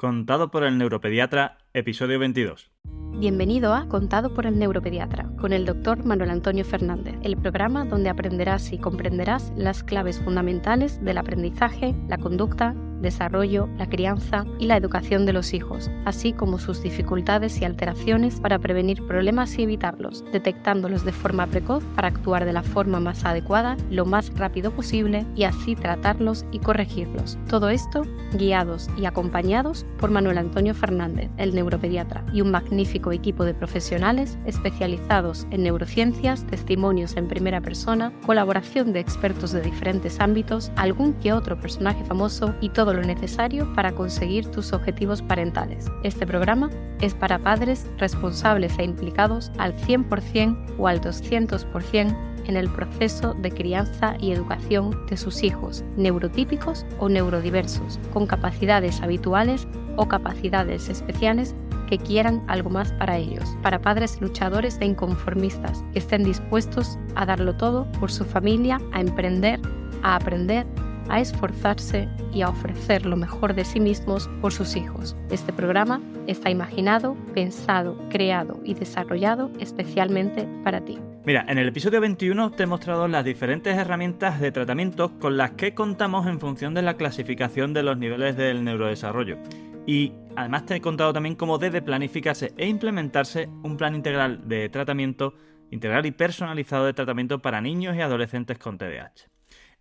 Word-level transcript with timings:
Contado 0.00 0.52
por 0.52 0.62
el 0.62 0.78
neuropediatra, 0.78 1.58
episodio 1.74 2.20
22. 2.20 2.70
Bienvenido 3.18 3.74
a 3.74 3.88
Contado 3.88 4.32
por 4.32 4.46
el 4.46 4.56
neuropediatra, 4.56 5.28
con 5.40 5.52
el 5.52 5.66
doctor 5.66 6.04
Manuel 6.04 6.30
Antonio 6.30 6.64
Fernández, 6.64 7.16
el 7.24 7.36
programa 7.36 7.84
donde 7.84 8.08
aprenderás 8.08 8.72
y 8.72 8.78
comprenderás 8.78 9.52
las 9.56 9.82
claves 9.82 10.20
fundamentales 10.20 11.04
del 11.04 11.18
aprendizaje, 11.18 11.96
la 12.06 12.16
conducta, 12.16 12.76
desarrollo, 13.00 13.68
la 13.78 13.88
crianza 13.88 14.44
y 14.58 14.66
la 14.66 14.76
educación 14.76 15.26
de 15.26 15.32
los 15.32 15.54
hijos, 15.54 15.90
así 16.04 16.32
como 16.32 16.58
sus 16.58 16.82
dificultades 16.82 17.60
y 17.60 17.64
alteraciones 17.64 18.40
para 18.40 18.58
prevenir 18.58 19.06
problemas 19.06 19.58
y 19.58 19.62
evitarlos, 19.62 20.24
detectándolos 20.32 21.04
de 21.04 21.12
forma 21.12 21.46
precoz 21.46 21.84
para 21.94 22.08
actuar 22.08 22.44
de 22.44 22.52
la 22.52 22.62
forma 22.62 23.00
más 23.00 23.24
adecuada, 23.24 23.76
lo 23.90 24.04
más 24.04 24.32
rápido 24.34 24.70
posible 24.70 25.26
y 25.34 25.44
así 25.44 25.74
tratarlos 25.74 26.44
y 26.52 26.58
corregirlos. 26.58 27.38
Todo 27.48 27.68
esto 27.68 28.02
guiados 28.34 28.88
y 28.96 29.06
acompañados 29.06 29.86
por 29.98 30.10
Manuel 30.10 30.38
Antonio 30.38 30.74
Fernández, 30.74 31.30
el 31.36 31.54
neuropediatra, 31.54 32.24
y 32.32 32.40
un 32.40 32.50
magnífico 32.50 33.12
equipo 33.12 33.44
de 33.44 33.54
profesionales 33.54 34.38
especializados 34.44 35.46
en 35.50 35.62
neurociencias, 35.62 36.46
testimonios 36.46 37.16
en 37.16 37.28
primera 37.28 37.60
persona, 37.60 38.12
colaboración 38.26 38.92
de 38.92 39.00
expertos 39.00 39.52
de 39.52 39.60
diferentes 39.60 40.20
ámbitos, 40.20 40.70
algún 40.76 41.14
que 41.14 41.32
otro 41.32 41.58
personaje 41.58 42.04
famoso 42.04 42.54
y 42.60 42.70
todo 42.70 42.87
lo 42.92 43.02
necesario 43.02 43.72
para 43.74 43.92
conseguir 43.92 44.46
tus 44.50 44.72
objetivos 44.72 45.22
parentales. 45.22 45.86
Este 46.02 46.26
programa 46.26 46.70
es 47.00 47.14
para 47.14 47.38
padres 47.38 47.86
responsables 47.98 48.78
e 48.78 48.84
implicados 48.84 49.50
al 49.58 49.76
100% 49.76 50.74
o 50.78 50.88
al 50.88 51.00
200% 51.00 52.16
en 52.48 52.56
el 52.56 52.68
proceso 52.70 53.34
de 53.34 53.50
crianza 53.50 54.16
y 54.18 54.32
educación 54.32 55.06
de 55.06 55.16
sus 55.16 55.42
hijos, 55.42 55.84
neurotípicos 55.96 56.86
o 56.98 57.08
neurodiversos, 57.08 58.00
con 58.12 58.26
capacidades 58.26 59.00
habituales 59.02 59.68
o 59.96 60.08
capacidades 60.08 60.88
especiales 60.88 61.54
que 61.88 61.98
quieran 61.98 62.42
algo 62.48 62.70
más 62.70 62.92
para 62.92 63.16
ellos, 63.16 63.44
para 63.62 63.80
padres 63.80 64.20
luchadores 64.20 64.78
e 64.80 64.86
inconformistas, 64.86 65.84
que 65.92 65.98
estén 66.00 66.24
dispuestos 66.24 66.98
a 67.14 67.26
darlo 67.26 67.56
todo 67.56 67.90
por 67.92 68.10
su 68.10 68.24
familia, 68.24 68.78
a 68.92 69.00
emprender, 69.00 69.60
a 70.02 70.16
aprender 70.16 70.66
a 71.08 71.20
esforzarse 71.20 72.08
y 72.32 72.42
a 72.42 72.48
ofrecer 72.48 73.06
lo 73.06 73.16
mejor 73.16 73.54
de 73.54 73.64
sí 73.64 73.80
mismos 73.80 74.28
por 74.40 74.52
sus 74.52 74.76
hijos. 74.76 75.16
Este 75.30 75.52
programa 75.52 76.00
está 76.26 76.50
imaginado, 76.50 77.16
pensado, 77.34 77.98
creado 78.10 78.60
y 78.64 78.74
desarrollado 78.74 79.50
especialmente 79.60 80.48
para 80.64 80.84
ti. 80.84 80.98
Mira, 81.24 81.44
en 81.48 81.58
el 81.58 81.68
episodio 81.68 82.00
21 82.00 82.52
te 82.52 82.62
he 82.62 82.66
mostrado 82.66 83.06
las 83.06 83.24
diferentes 83.24 83.76
herramientas 83.76 84.40
de 84.40 84.50
tratamiento 84.50 85.18
con 85.18 85.36
las 85.36 85.50
que 85.52 85.74
contamos 85.74 86.26
en 86.26 86.40
función 86.40 86.74
de 86.74 86.82
la 86.82 86.94
clasificación 86.94 87.74
de 87.74 87.82
los 87.82 87.98
niveles 87.98 88.36
del 88.36 88.64
neurodesarrollo. 88.64 89.36
Y 89.86 90.12
además 90.36 90.66
te 90.66 90.76
he 90.76 90.80
contado 90.80 91.12
también 91.12 91.34
cómo 91.34 91.58
debe 91.58 91.82
planificarse 91.82 92.52
e 92.56 92.66
implementarse 92.66 93.48
un 93.62 93.76
plan 93.76 93.94
integral 93.94 94.48
de 94.48 94.68
tratamiento, 94.68 95.34
integral 95.70 96.06
y 96.06 96.12
personalizado 96.12 96.86
de 96.86 96.94
tratamiento 96.94 97.40
para 97.40 97.60
niños 97.60 97.96
y 97.96 98.00
adolescentes 98.00 98.58
con 98.58 98.78
TDAH. 98.78 99.37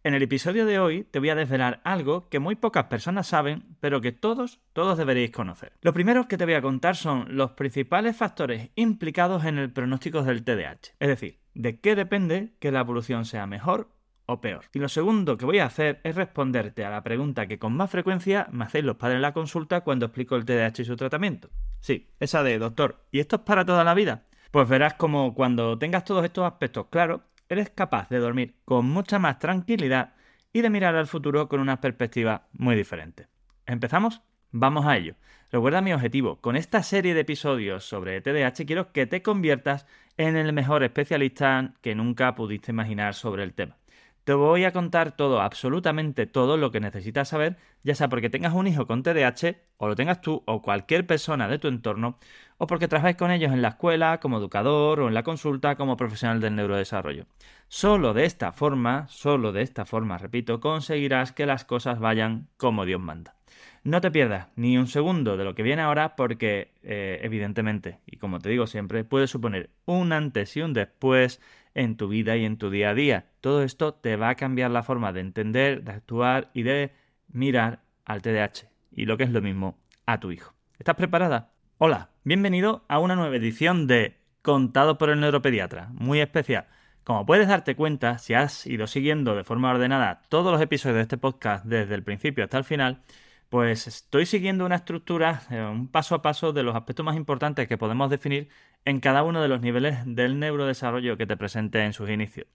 En 0.08 0.14
el 0.14 0.24
episodio 0.24 0.66
de 0.66 0.80
hoy 0.80 1.04
te 1.04 1.20
voy 1.20 1.32
a 1.32 1.36
desvelar 1.36 1.82
algo 1.84 2.30
que 2.30 2.40
muy 2.40 2.56
pocas 2.56 2.86
personas 2.86 3.28
saben, 3.28 3.76
pero 3.82 4.00
que 4.00 4.14
todos, 4.14 4.62
todos 4.72 4.98
deberéis 4.98 5.32
conocer. 5.32 5.74
Lo 5.82 5.92
primero 5.92 6.30
que 6.30 6.38
te 6.38 6.46
voy 6.46 6.54
a 6.54 6.62
contar 6.62 6.96
son 6.96 7.36
los 7.36 7.52
principales 7.52 8.16
factores 8.16 8.70
implicados 8.76 9.44
en 9.44 9.58
el 9.58 9.70
pronóstico 9.70 10.24
del 10.24 10.46
TDAH, 10.46 10.94
es 11.00 11.08
decir, 11.10 11.40
de 11.56 11.82
qué 11.82 11.94
depende 11.94 12.54
que 12.62 12.72
la 12.72 12.80
evolución 12.80 13.26
sea 13.26 13.48
mejor 13.48 13.90
o 14.28 14.40
peor. 14.40 14.64
Y 14.72 14.80
lo 14.80 14.88
segundo 14.88 15.36
que 15.36 15.44
voy 15.44 15.60
a 15.60 15.66
hacer 15.66 16.00
es 16.06 16.16
responderte 16.16 16.86
a 16.86 16.90
la 16.90 17.04
pregunta 17.04 17.46
que 17.48 17.60
con 17.60 17.76
más 17.76 17.92
frecuencia 17.92 18.48
me 18.50 18.64
hacéis 18.64 18.86
los 18.86 18.96
padres 18.96 19.18
en 19.18 19.24
la 19.24 19.34
consulta 19.34 19.82
cuando 19.82 20.06
explico 20.06 20.38
el 20.38 20.46
TDAH 20.46 20.84
y 20.84 20.86
su 20.86 20.96
tratamiento. 20.96 21.50
Sí, 21.82 22.14
esa 22.22 22.44
de 22.44 22.60
doctor, 22.60 23.04
¿y 23.12 23.20
esto 23.20 23.36
es 23.36 23.42
para 23.42 23.66
toda 23.66 23.84
la 23.84 23.94
vida? 23.94 24.24
Pues 24.52 24.70
verás 24.70 24.94
como 24.94 25.34
cuando 25.34 25.78
tengas 25.78 26.06
todos 26.06 26.24
estos 26.24 26.46
aspectos 26.46 26.86
claros, 26.90 27.20
eres 27.50 27.70
capaz 27.70 28.10
de 28.10 28.20
dormir 28.20 28.56
con 28.66 28.86
mucha 28.86 29.20
más 29.20 29.40
tranquilidad 29.40 30.14
y 30.54 30.62
de 30.62 30.70
mirar 30.70 30.96
al 30.96 31.08
futuro 31.08 31.48
con 31.48 31.60
una 31.60 31.82
perspectiva 31.82 32.48
muy 32.54 32.76
diferente. 32.76 33.28
¿Empezamos? 33.66 34.22
Vamos 34.52 34.86
a 34.86 34.98
ello. 34.98 35.16
Recuerda 35.52 35.82
mi 35.82 35.94
objetivo. 35.94 36.42
Con 36.42 36.56
esta 36.56 36.84
serie 36.84 37.14
de 37.14 37.22
episodios 37.22 37.84
sobre 37.84 38.22
TDAH 38.22 38.66
quiero 38.66 38.92
que 38.92 39.06
te 39.06 39.22
conviertas 39.22 39.86
en 40.18 40.36
el 40.36 40.52
mejor 40.54 40.84
especialista 40.84 41.74
que 41.82 41.96
nunca 41.96 42.34
pudiste 42.36 42.72
imaginar 42.72 43.14
sobre 43.14 43.44
el 43.44 43.54
tema. 43.54 43.78
Te 44.24 44.34
voy 44.34 44.66
a 44.66 44.74
contar 44.74 45.16
todo, 45.16 45.40
absolutamente 45.40 46.26
todo 46.26 46.58
lo 46.58 46.70
que 46.70 46.82
necesitas 46.82 47.30
saber, 47.30 47.56
ya 47.84 47.96
sea 47.96 48.10
porque 48.10 48.30
tengas 48.30 48.54
un 48.54 48.68
hijo 48.68 48.86
con 48.86 49.02
TDAH, 49.02 49.56
o 49.78 49.88
lo 49.88 49.96
tengas 49.96 50.20
tú, 50.20 50.44
o 50.46 50.62
cualquier 50.62 51.08
persona 51.08 51.48
de 51.48 51.60
tu 51.60 51.70
entorno, 51.70 52.20
o 52.58 52.68
porque 52.68 52.88
trabajes 52.88 53.16
con 53.16 53.32
ellos 53.32 53.52
en 53.52 53.62
la 53.62 53.70
escuela, 53.70 54.20
como 54.20 54.38
educador, 54.38 55.00
o 55.00 55.08
en 55.08 55.14
la 55.14 55.24
consulta, 55.24 55.76
como 55.76 55.98
profesional 55.98 56.42
del 56.42 56.56
neurodesarrollo. 56.56 57.26
Solo 57.68 58.14
de 58.14 58.26
esta 58.26 58.52
forma, 58.52 59.08
solo 59.10 59.52
de 59.52 59.62
esta 59.62 59.86
forma, 59.86 60.18
repito, 60.18 60.60
conseguirás 60.60 61.32
que 61.32 61.46
las 61.46 61.66
cosas 61.66 62.00
vayan 62.00 62.48
como 62.58 62.86
Dios 62.86 63.02
manda. 63.02 63.36
No 63.84 64.02
te 64.02 64.12
pierdas 64.12 64.48
ni 64.56 64.78
un 64.78 64.88
segundo 64.88 65.38
de 65.38 65.46
lo 65.46 65.56
que 65.56 65.64
viene 65.64 65.82
ahora 65.82 66.16
porque, 66.16 66.74
eh, 66.84 67.20
evidentemente, 67.22 68.00
y 68.06 68.18
como 68.18 68.40
te 68.40 68.50
digo 68.50 68.68
siempre, 68.68 69.06
puede 69.06 69.28
suponer 69.28 69.70
un 69.86 70.12
antes 70.12 70.58
y 70.58 70.62
un 70.62 70.74
después 70.74 71.40
en 71.74 71.96
tu 71.96 72.10
vida 72.10 72.36
y 72.36 72.44
en 72.44 72.58
tu 72.58 72.70
día 72.70 72.90
a 72.90 72.94
día. 72.94 73.28
Todo 73.40 73.64
esto 73.64 73.94
te 73.94 74.16
va 74.18 74.30
a 74.30 74.36
cambiar 74.36 74.72
la 74.72 74.84
forma 74.84 75.14
de 75.14 75.22
entender, 75.22 75.84
de 75.84 75.92
actuar 75.92 76.50
y 76.54 76.64
de 76.64 76.92
mirar 77.32 77.80
al 78.04 78.22
TDAH 78.22 78.68
y 78.92 79.06
lo 79.06 79.16
que 79.16 79.24
es 79.24 79.32
lo 79.32 79.42
mismo 79.42 79.78
a 80.06 80.20
tu 80.20 80.32
hijo. 80.32 80.54
¿Estás 80.80 80.96
preparada? 80.96 81.52
Hola, 81.78 82.10
bienvenido 82.28 82.84
a 82.90 83.00
una 83.00 83.16
nueva 83.16 83.38
edición 83.38 83.88
de 83.88 84.18
Contado 84.42 84.98
por 84.98 85.10
el 85.10 85.22
neuropediatra, 85.22 85.88
muy 85.94 86.20
especial. 86.20 86.68
Como 87.06 87.26
puedes 87.26 87.48
darte 87.48 87.78
cuenta, 87.78 88.18
si 88.18 88.34
has 88.34 88.68
ido 88.68 88.86
siguiendo 88.86 89.34
de 89.34 89.46
forma 89.46 89.72
ordenada 89.72 90.24
todos 90.28 90.52
los 90.52 90.62
episodios 90.62 90.98
de 90.98 91.04
este 91.04 91.18
podcast 91.18 91.64
desde 91.64 91.96
el 91.96 92.04
principio 92.04 92.44
hasta 92.44 92.58
el 92.58 92.66
final, 92.66 93.02
pues 93.48 93.88
estoy 93.88 94.26
siguiendo 94.26 94.66
una 94.66 94.76
estructura, 94.76 95.44
eh, 95.50 95.62
un 95.62 95.88
paso 95.88 96.16
a 96.16 96.22
paso 96.22 96.52
de 96.52 96.64
los 96.64 96.76
aspectos 96.76 97.06
más 97.06 97.16
importantes 97.16 97.66
que 97.66 97.78
podemos 97.78 98.10
definir 98.10 98.50
en 98.84 99.00
cada 99.00 99.24
uno 99.24 99.42
de 99.42 99.48
los 99.48 99.62
niveles 99.62 100.00
del 100.06 100.38
neurodesarrollo 100.38 101.16
que 101.16 101.28
te 101.28 101.38
presente 101.38 101.82
en 101.86 101.94
sus 101.94 102.10
inicios. 102.10 102.48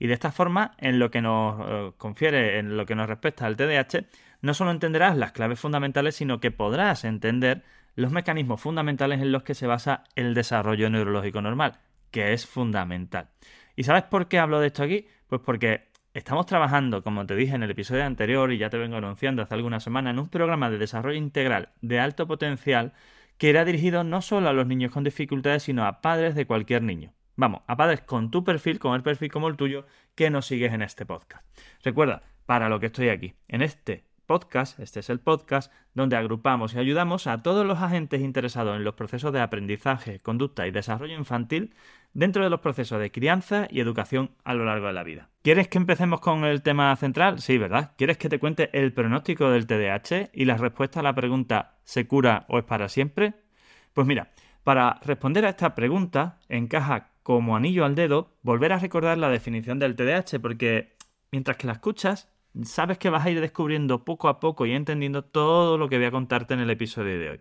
Y 0.00 0.08
de 0.08 0.14
esta 0.14 0.32
forma, 0.32 0.72
en 0.78 0.98
lo 0.98 1.12
que 1.12 1.22
nos 1.22 1.60
eh, 1.68 1.92
confiere, 1.98 2.58
en 2.58 2.76
lo 2.76 2.84
que 2.84 2.96
nos 2.96 3.08
respecta 3.08 3.46
al 3.46 3.56
TDAH, 3.56 4.06
no 4.42 4.54
solo 4.54 4.72
entenderás 4.72 5.16
las 5.16 5.30
claves 5.30 5.60
fundamentales, 5.60 6.16
sino 6.16 6.40
que 6.40 6.50
podrás 6.50 7.04
entender 7.04 7.62
los 7.94 8.12
mecanismos 8.12 8.60
fundamentales 8.60 9.20
en 9.20 9.32
los 9.32 9.42
que 9.42 9.54
se 9.54 9.66
basa 9.66 10.04
el 10.14 10.34
desarrollo 10.34 10.90
neurológico 10.90 11.40
normal, 11.40 11.80
que 12.10 12.32
es 12.32 12.46
fundamental. 12.46 13.30
¿Y 13.76 13.84
sabes 13.84 14.04
por 14.04 14.28
qué 14.28 14.38
hablo 14.38 14.60
de 14.60 14.68
esto 14.68 14.82
aquí? 14.82 15.06
Pues 15.28 15.40
porque 15.44 15.90
Estamos 16.12 16.46
trabajando, 16.46 17.04
como 17.04 17.24
te 17.24 17.36
dije 17.36 17.54
en 17.54 17.62
el 17.62 17.70
episodio 17.70 18.04
anterior 18.04 18.52
y 18.52 18.58
ya 18.58 18.68
te 18.68 18.76
vengo 18.76 18.96
anunciando 18.96 19.42
hace 19.42 19.54
algunas 19.54 19.84
semanas, 19.84 20.12
en 20.12 20.18
un 20.18 20.28
programa 20.28 20.68
de 20.68 20.76
desarrollo 20.76 21.16
integral 21.16 21.68
de 21.82 22.00
alto 22.00 22.26
potencial 22.26 22.94
que 23.38 23.48
era 23.48 23.64
dirigido 23.64 24.02
no 24.02 24.20
solo 24.20 24.48
a 24.48 24.52
los 24.52 24.66
niños 24.66 24.90
con 24.90 25.04
dificultades, 25.04 25.62
sino 25.62 25.86
a 25.86 26.00
padres 26.00 26.34
de 26.34 26.46
cualquier 26.46 26.82
niño. 26.82 27.14
Vamos, 27.36 27.62
a 27.68 27.76
padres 27.76 28.00
con 28.00 28.32
tu 28.32 28.42
perfil, 28.42 28.80
con 28.80 28.94
el 28.94 29.04
perfil 29.04 29.30
como 29.30 29.46
el 29.46 29.56
tuyo, 29.56 29.86
que 30.16 30.30
nos 30.30 30.46
sigues 30.46 30.72
en 30.72 30.82
este 30.82 31.06
podcast. 31.06 31.46
Recuerda, 31.84 32.22
para 32.44 32.68
lo 32.68 32.80
que 32.80 32.86
estoy 32.86 33.08
aquí, 33.08 33.34
en 33.46 33.62
este 33.62 34.09
podcast, 34.30 34.78
este 34.78 35.00
es 35.00 35.10
el 35.10 35.18
podcast, 35.18 35.72
donde 35.92 36.14
agrupamos 36.14 36.72
y 36.72 36.78
ayudamos 36.78 37.26
a 37.26 37.42
todos 37.42 37.66
los 37.66 37.80
agentes 37.80 38.20
interesados 38.20 38.76
en 38.76 38.84
los 38.84 38.94
procesos 38.94 39.32
de 39.32 39.40
aprendizaje, 39.40 40.20
conducta 40.20 40.68
y 40.68 40.70
desarrollo 40.70 41.16
infantil 41.16 41.74
dentro 42.12 42.44
de 42.44 42.50
los 42.50 42.60
procesos 42.60 43.00
de 43.00 43.10
crianza 43.10 43.66
y 43.68 43.80
educación 43.80 44.30
a 44.44 44.54
lo 44.54 44.64
largo 44.64 44.86
de 44.86 44.92
la 44.92 45.02
vida. 45.02 45.30
¿Quieres 45.42 45.66
que 45.66 45.78
empecemos 45.78 46.20
con 46.20 46.44
el 46.44 46.62
tema 46.62 46.94
central? 46.94 47.40
Sí, 47.40 47.58
¿verdad? 47.58 47.90
¿Quieres 47.98 48.18
que 48.18 48.28
te 48.28 48.38
cuente 48.38 48.70
el 48.72 48.92
pronóstico 48.92 49.50
del 49.50 49.66
TDAH 49.66 50.30
y 50.32 50.44
la 50.44 50.56
respuesta 50.56 51.00
a 51.00 51.02
la 51.02 51.16
pregunta 51.16 51.78
¿se 51.82 52.06
cura 52.06 52.46
o 52.48 52.58
es 52.58 52.64
para 52.64 52.88
siempre? 52.88 53.34
Pues 53.94 54.06
mira, 54.06 54.30
para 54.62 55.00
responder 55.04 55.44
a 55.44 55.48
esta 55.48 55.74
pregunta 55.74 56.38
encaja 56.48 57.10
como 57.24 57.56
anillo 57.56 57.84
al 57.84 57.96
dedo 57.96 58.36
volver 58.42 58.74
a 58.74 58.78
recordar 58.78 59.18
la 59.18 59.28
definición 59.28 59.80
del 59.80 59.96
TDAH 59.96 60.38
porque 60.40 60.94
mientras 61.32 61.56
que 61.56 61.66
la 61.66 61.72
escuchas 61.72 62.28
sabes 62.64 62.98
que 62.98 63.10
vas 63.10 63.24
a 63.24 63.30
ir 63.30 63.40
descubriendo 63.40 64.04
poco 64.04 64.28
a 64.28 64.40
poco 64.40 64.66
y 64.66 64.72
entendiendo 64.72 65.24
todo 65.24 65.78
lo 65.78 65.88
que 65.88 65.96
voy 65.96 66.06
a 66.06 66.10
contarte 66.10 66.54
en 66.54 66.60
el 66.60 66.70
episodio 66.70 67.18
de 67.18 67.30
hoy. 67.30 67.40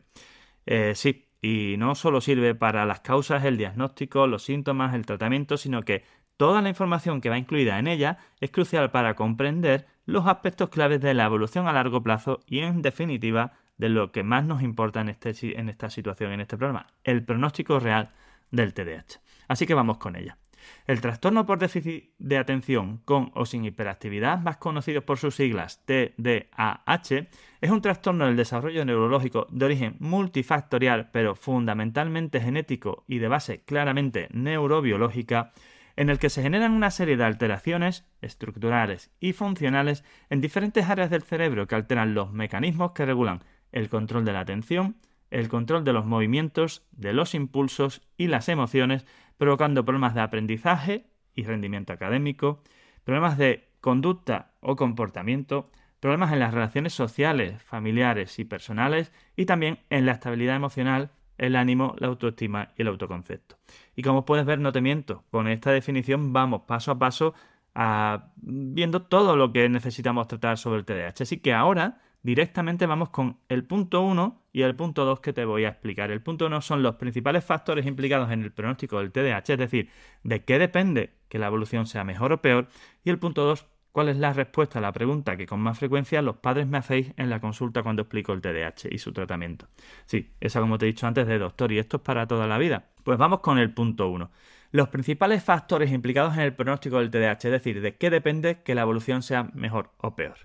Eh, 0.66 0.94
sí, 0.96 1.30
y 1.42 1.76
no 1.78 1.96
solo 1.96 2.22
sirve 2.22 2.56
para 2.56 2.86
las 2.86 3.00
causas, 3.02 3.44
el 3.46 3.58
diagnóstico, 3.58 4.28
los 4.28 4.44
síntomas, 4.44 4.94
el 4.94 5.06
tratamiento, 5.06 5.58
sino 5.58 5.84
que 5.84 6.04
toda 6.38 6.62
la 6.62 6.70
información 6.70 7.22
que 7.22 7.30
va 7.30 7.38
incluida 7.38 7.80
en 7.80 7.88
ella 7.88 8.18
es 8.40 8.52
crucial 8.52 8.92
para 8.92 9.16
comprender 9.16 9.88
los 10.06 10.28
aspectos 10.28 10.70
claves 10.70 11.02
de 11.02 11.14
la 11.14 11.26
evolución 11.26 11.68
a 11.68 11.74
largo 11.74 12.02
plazo 12.02 12.40
y, 12.48 12.60
en 12.60 12.82
definitiva, 12.82 13.54
de 13.78 13.90
lo 13.90 14.12
que 14.12 14.24
más 14.24 14.46
nos 14.46 14.62
importa 14.62 15.02
en, 15.02 15.10
este, 15.10 15.60
en 15.60 15.70
esta 15.70 15.90
situación, 15.90 16.32
en 16.32 16.42
este 16.42 16.58
programa, 16.58 16.88
el 17.04 17.24
pronóstico 17.24 17.80
real 17.80 18.12
del 18.52 18.74
TDAH. 18.74 19.22
Así 19.48 19.66
que 19.66 19.74
vamos 19.74 19.98
con 19.98 20.16
ella. 20.16 20.39
El 20.88 21.02
trastorno 21.02 21.46
por 21.46 21.60
déficit 21.60 22.12
de 22.18 22.38
atención 22.38 23.02
con 23.06 23.32
o 23.36 23.46
sin 23.46 23.66
hiperactividad, 23.66 24.40
más 24.40 24.58
conocido 24.58 25.06
por 25.06 25.18
sus 25.18 25.36
siglas 25.36 25.84
TDAH, 25.86 27.28
es 27.62 27.70
un 27.70 27.82
trastorno 27.82 28.26
del 28.26 28.36
desarrollo 28.36 28.86
neurológico 28.86 29.48
de 29.52 29.66
origen 29.66 29.96
multifactorial, 30.00 31.10
pero 31.12 31.36
fundamentalmente 31.36 32.42
genético 32.42 33.04
y 33.08 33.20
de 33.20 33.28
base 33.28 33.62
claramente 33.64 34.30
neurobiológica, 34.32 35.52
en 35.96 36.10
el 36.10 36.18
que 36.18 36.30
se 36.30 36.42
generan 36.42 36.72
una 36.72 36.92
serie 36.92 37.18
de 37.18 37.26
alteraciones 37.26 38.06
estructurales 38.22 39.12
y 39.20 39.34
funcionales 39.34 40.06
en 40.30 40.40
diferentes 40.40 40.88
áreas 40.88 41.10
del 41.10 41.24
cerebro 41.24 41.68
que 41.68 41.76
alteran 41.76 42.14
los 42.14 42.32
mecanismos 42.32 42.92
que 42.92 43.06
regulan 43.06 43.44
el 43.72 43.90
control 43.90 44.24
de 44.24 44.34
la 44.34 44.40
atención, 44.40 44.96
el 45.32 45.50
control 45.50 45.84
de 45.84 45.94
los 45.94 46.06
movimientos, 46.06 46.88
de 46.92 47.14
los 47.14 47.36
impulsos 47.36 48.02
y 48.18 48.28
las 48.28 48.50
emociones, 48.50 49.06
provocando 49.40 49.86
problemas 49.86 50.14
de 50.14 50.22
aprendizaje 50.22 51.06
y 51.34 51.44
rendimiento 51.44 51.94
académico, 51.94 52.62
problemas 53.06 53.38
de 53.38 53.70
conducta 53.80 54.52
o 54.60 54.76
comportamiento, 54.76 55.72
problemas 56.02 56.34
en 56.34 56.40
las 56.40 56.54
relaciones 56.54 56.94
sociales, 56.94 57.64
familiares 57.64 58.38
y 58.38 58.44
personales 58.44 59.14
y 59.38 59.46
también 59.46 59.80
en 59.90 60.06
la 60.06 60.12
estabilidad 60.12 60.58
emocional 60.58 61.12
el 61.38 61.56
ánimo, 61.56 61.96
la 62.00 62.08
autoestima 62.08 62.74
y 62.76 62.82
el 62.82 62.90
autoconcepto. 62.90 63.56
Y 63.96 64.02
como 64.02 64.26
puedes 64.26 64.46
ver, 64.46 64.60
no 64.60 64.74
te 64.74 64.82
miento, 64.82 65.24
con 65.32 65.48
esta 65.48 65.72
definición 65.72 66.34
vamos 66.34 66.64
paso 66.68 66.92
a 66.92 67.00
paso 67.00 67.34
a, 67.74 68.34
viendo 68.36 69.04
todo 69.04 69.38
lo 69.38 69.54
que 69.54 69.70
necesitamos 69.70 70.28
tratar 70.28 70.58
sobre 70.58 70.80
el 70.80 70.86
TDAH. 70.86 71.24
Así 71.24 71.38
que 71.38 71.54
ahora 71.54 72.02
directamente 72.22 72.86
vamos 72.86 73.10
con 73.10 73.40
el 73.50 73.66
punto 73.66 74.02
1 74.02 74.44
y 74.52 74.62
el 74.64 74.76
punto 74.76 75.06
2 75.06 75.20
que 75.20 75.34
te 75.34 75.46
voy 75.46 75.66
a 75.66 75.70
explicar. 75.70 76.12
El 76.12 76.22
punto 76.22 76.48
1 76.48 76.62
son 76.62 76.84
los 76.84 76.96
principales 76.96 77.44
factores 77.44 77.86
implicados 77.86 78.32
en 78.32 78.44
el 78.44 78.52
pronóstico 78.52 79.00
del 79.00 79.12
TDAH, 79.12 79.54
es 79.54 79.60
decir, 79.60 79.90
de 80.24 80.44
qué 80.44 80.60
depende 80.60 81.16
que 81.30 81.40
la 81.40 81.48
evolución 81.48 81.86
sea 81.86 82.04
mejor 82.04 82.34
o 82.34 82.42
peor. 82.42 82.68
Y 83.04 83.10
el 83.10 83.20
punto 83.20 83.44
2 83.46 83.66
cuál 83.92 84.10
es 84.10 84.18
la 84.18 84.34
respuesta 84.34 84.80
a 84.80 84.82
la 84.82 84.92
pregunta 84.92 85.36
que 85.38 85.48
con 85.48 85.60
más 85.60 85.80
frecuencia 85.80 86.22
los 86.22 86.38
padres 86.38 86.68
me 86.68 86.78
hacéis 86.78 87.12
en 87.18 87.30
la 87.30 87.40
consulta 87.40 87.84
cuando 87.84 88.04
explico 88.04 88.34
el 88.34 88.42
TDAH 88.42 88.90
y 88.92 88.98
su 89.00 89.12
tratamiento. 89.14 89.68
Sí, 90.06 90.32
esa 90.40 90.60
como 90.60 90.78
te 90.78 90.86
he 90.86 90.88
dicho 90.88 91.08
antes 91.08 91.28
de 91.28 91.40
doctor, 91.40 91.72
y 91.72 91.80
esto 91.80 91.98
es 91.98 92.04
para 92.04 92.28
toda 92.28 92.48
la 92.48 92.58
vida. 92.58 92.90
Pues 93.04 93.18
vamos 93.18 93.40
con 93.40 93.58
el 93.58 93.74
punto 93.74 94.10
1. 94.10 94.32
Los 94.72 94.90
principales 94.90 95.44
factores 95.44 95.92
implicados 95.92 96.36
en 96.36 96.42
el 96.42 96.54
pronóstico 96.54 97.00
del 97.00 97.10
TDAH, 97.10 97.48
es 97.48 97.52
decir, 97.52 97.82
de 97.82 97.98
qué 97.98 98.10
depende 98.10 98.62
que 98.64 98.76
la 98.76 98.82
evolución 98.82 99.24
sea 99.24 99.50
mejor 99.54 99.92
o 99.98 100.16
peor. 100.16 100.38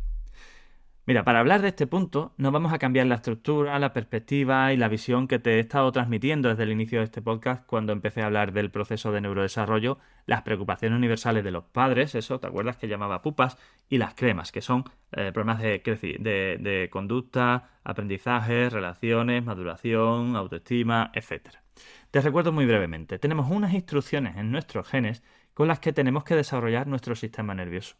Mira, 1.07 1.23
para 1.23 1.41
hablar 1.41 1.61
de 1.61 1.69
este 1.69 1.87
punto, 1.87 2.33
no 2.39 2.51
vamos 2.51 2.73
a 2.73 2.79
cambiar 2.79 3.07
la 3.07 3.17
estructura, 3.17 3.79
la 3.79 3.93
perspectiva 3.93 4.73
y 4.73 4.79
la 4.79 4.89
visión 4.89 5.29
que 5.29 5.39
te 5.39 5.57
he 5.57 5.59
estado 5.61 5.93
transmitiendo 5.93 6.49
desde 6.49 6.63
el 6.63 6.73
inicio 6.73 7.01
de 7.01 7.05
este 7.05 7.21
podcast 7.21 7.67
cuando 7.67 7.93
empecé 7.93 8.23
a 8.23 8.27
hablar 8.27 8.55
del 8.55 8.71
proceso 8.71 9.13
de 9.13 9.21
neurodesarrollo, 9.21 9.99
las 10.25 10.41
preocupaciones 10.43 10.97
universales 10.97 11.45
de 11.45 11.51
los 11.51 11.65
padres, 11.65 12.15
eso, 12.15 12.41
¿te 12.41 12.47
acuerdas 12.47 12.79
que 12.79 12.89
llamaba 12.89 13.21
pupas? 13.21 13.59
Y 13.91 13.99
las 13.99 14.15
cremas, 14.15 14.51
que 14.51 14.63
son 14.63 14.85
eh, 15.13 15.31
problemas 15.31 15.61
de, 15.61 15.83
de, 16.21 16.59
de 16.59 16.89
conducta, 16.91 17.81
aprendizaje, 17.85 18.71
relaciones, 18.71 19.45
maduración, 19.45 20.37
autoestima, 20.37 21.11
etc. 21.13 21.59
Te 22.11 22.23
recuerdo 22.23 22.51
muy 22.51 22.65
brevemente, 22.65 23.19
tenemos 23.19 23.51
unas 23.51 23.75
instrucciones 23.75 24.39
en 24.39 24.51
nuestros 24.51 24.89
genes 24.89 25.23
con 25.53 25.69
las 25.69 25.81
que 25.81 25.93
tenemos 25.93 26.25
que 26.25 26.35
desarrollar 26.35 26.87
nuestro 26.87 27.15
sistema 27.15 27.55
nervioso. 27.55 27.97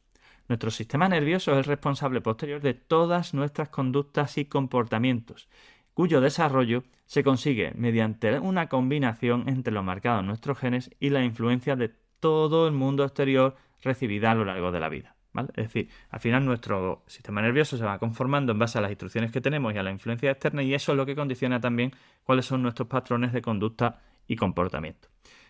Nuestro 0.49 0.71
sistema 0.71 1.09
nervioso 1.09 1.53
es 1.53 1.59
el 1.59 1.65
responsable 1.65 2.21
posterior 2.21 2.61
de 2.61 2.75
todas 2.75 3.33
nuestras 3.33 3.71
conductas 3.71 4.37
y 4.37 4.45
comportamientos, 4.45 5.49
cuyo 5.95 6.21
desarrollo 6.21 6.85
se 7.07 7.25
consigue 7.25 7.73
mediante 7.77 8.39
una 8.39 8.69
combinación 8.69 9.49
entre 9.49 9.73
lo 9.73 9.83
marcado 9.83 10.21
en 10.21 10.27
nuestros 10.27 10.59
genes 10.59 10.91
y 11.01 11.11
la 11.11 11.25
influencia 11.25 11.77
de 11.77 11.93
todo 12.21 12.67
el 12.67 12.75
mundo 12.75 13.05
exterior 13.05 13.57
recibida 13.83 14.31
a 14.31 14.35
lo 14.35 14.45
largo 14.45 14.71
de 14.71 14.81
la 14.81 14.89
vida. 14.89 15.17
Es 15.57 15.65
decir, 15.65 15.89
al 16.11 16.21
final 16.21 16.45
nuestro 16.45 17.03
sistema 17.07 17.43
nervioso 17.43 17.77
se 17.77 17.85
va 17.85 17.99
conformando 17.99 18.53
en 18.53 18.59
base 18.59 18.79
a 18.79 18.81
las 18.81 18.91
instrucciones 18.91 19.33
que 19.33 19.41
tenemos 19.41 19.75
y 19.75 19.79
a 19.79 19.83
la 19.83 19.91
influencia 19.91 20.31
externa 20.31 20.63
y 20.63 20.75
eso 20.75 20.93
es 20.93 20.97
lo 20.97 21.07
que 21.07 21.17
condiciona 21.17 21.61
también 21.61 21.93
cuáles 22.23 22.47
son 22.47 22.63
nuestros 22.63 22.87
patrones 22.87 23.33
de 23.33 23.43
conducta 23.43 24.01
y 24.29 24.37
comportamiento. 24.37 25.09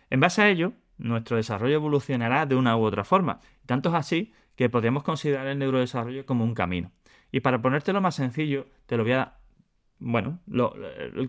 En 0.09 0.21
base 0.21 0.43
a 0.43 0.49
ello, 0.49 0.73
nuestro 0.97 1.37
desarrollo 1.37 1.75
evolucionará 1.75 2.47
de 2.47 2.55
una 2.55 2.77
u 2.77 2.83
otra 2.83 3.05
forma. 3.05 3.41
Tanto 3.67 3.91
es 3.91 3.95
así 3.95 4.33
que 4.57 4.69
podríamos 4.69 5.03
considerar 5.03 5.47
el 5.47 5.59
neurodesarrollo 5.59 6.27
como 6.27 6.45
un 6.45 6.55
camino. 6.55 6.93
Y 7.33 7.41
para 7.41 7.61
ponértelo 7.61 8.01
más 8.01 8.15
sencillo, 8.15 8.67
te 8.87 8.97
lo 8.97 9.03
voy 9.03 9.13
a... 9.13 9.39
Bueno, 9.99 10.41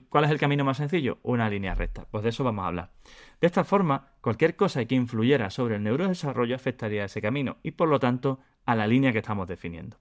¿cuál 0.10 0.26
es 0.26 0.32
el 0.32 0.40
camino 0.40 0.64
más 0.64 0.78
sencillo? 0.78 1.20
Una 1.24 1.50
línea 1.50 1.76
recta. 1.76 2.06
Pues 2.12 2.24
de 2.24 2.30
eso 2.30 2.44
vamos 2.44 2.64
a 2.64 2.68
hablar. 2.68 2.92
De 3.40 3.48
esta 3.48 3.64
forma, 3.64 4.10
cualquier 4.22 4.56
cosa 4.56 4.84
que 4.86 4.96
influyera 4.96 5.50
sobre 5.50 5.76
el 5.76 5.84
neurodesarrollo 5.84 6.56
afectaría 6.56 7.04
a 7.04 7.06
ese 7.06 7.22
camino 7.22 7.58
y 7.64 7.72
por 7.72 7.90
lo 7.90 8.00
tanto 8.00 8.40
a 8.66 8.76
la 8.76 8.88
línea 8.88 9.12
que 9.12 9.20
estamos 9.20 9.48
definiendo. 9.48 9.98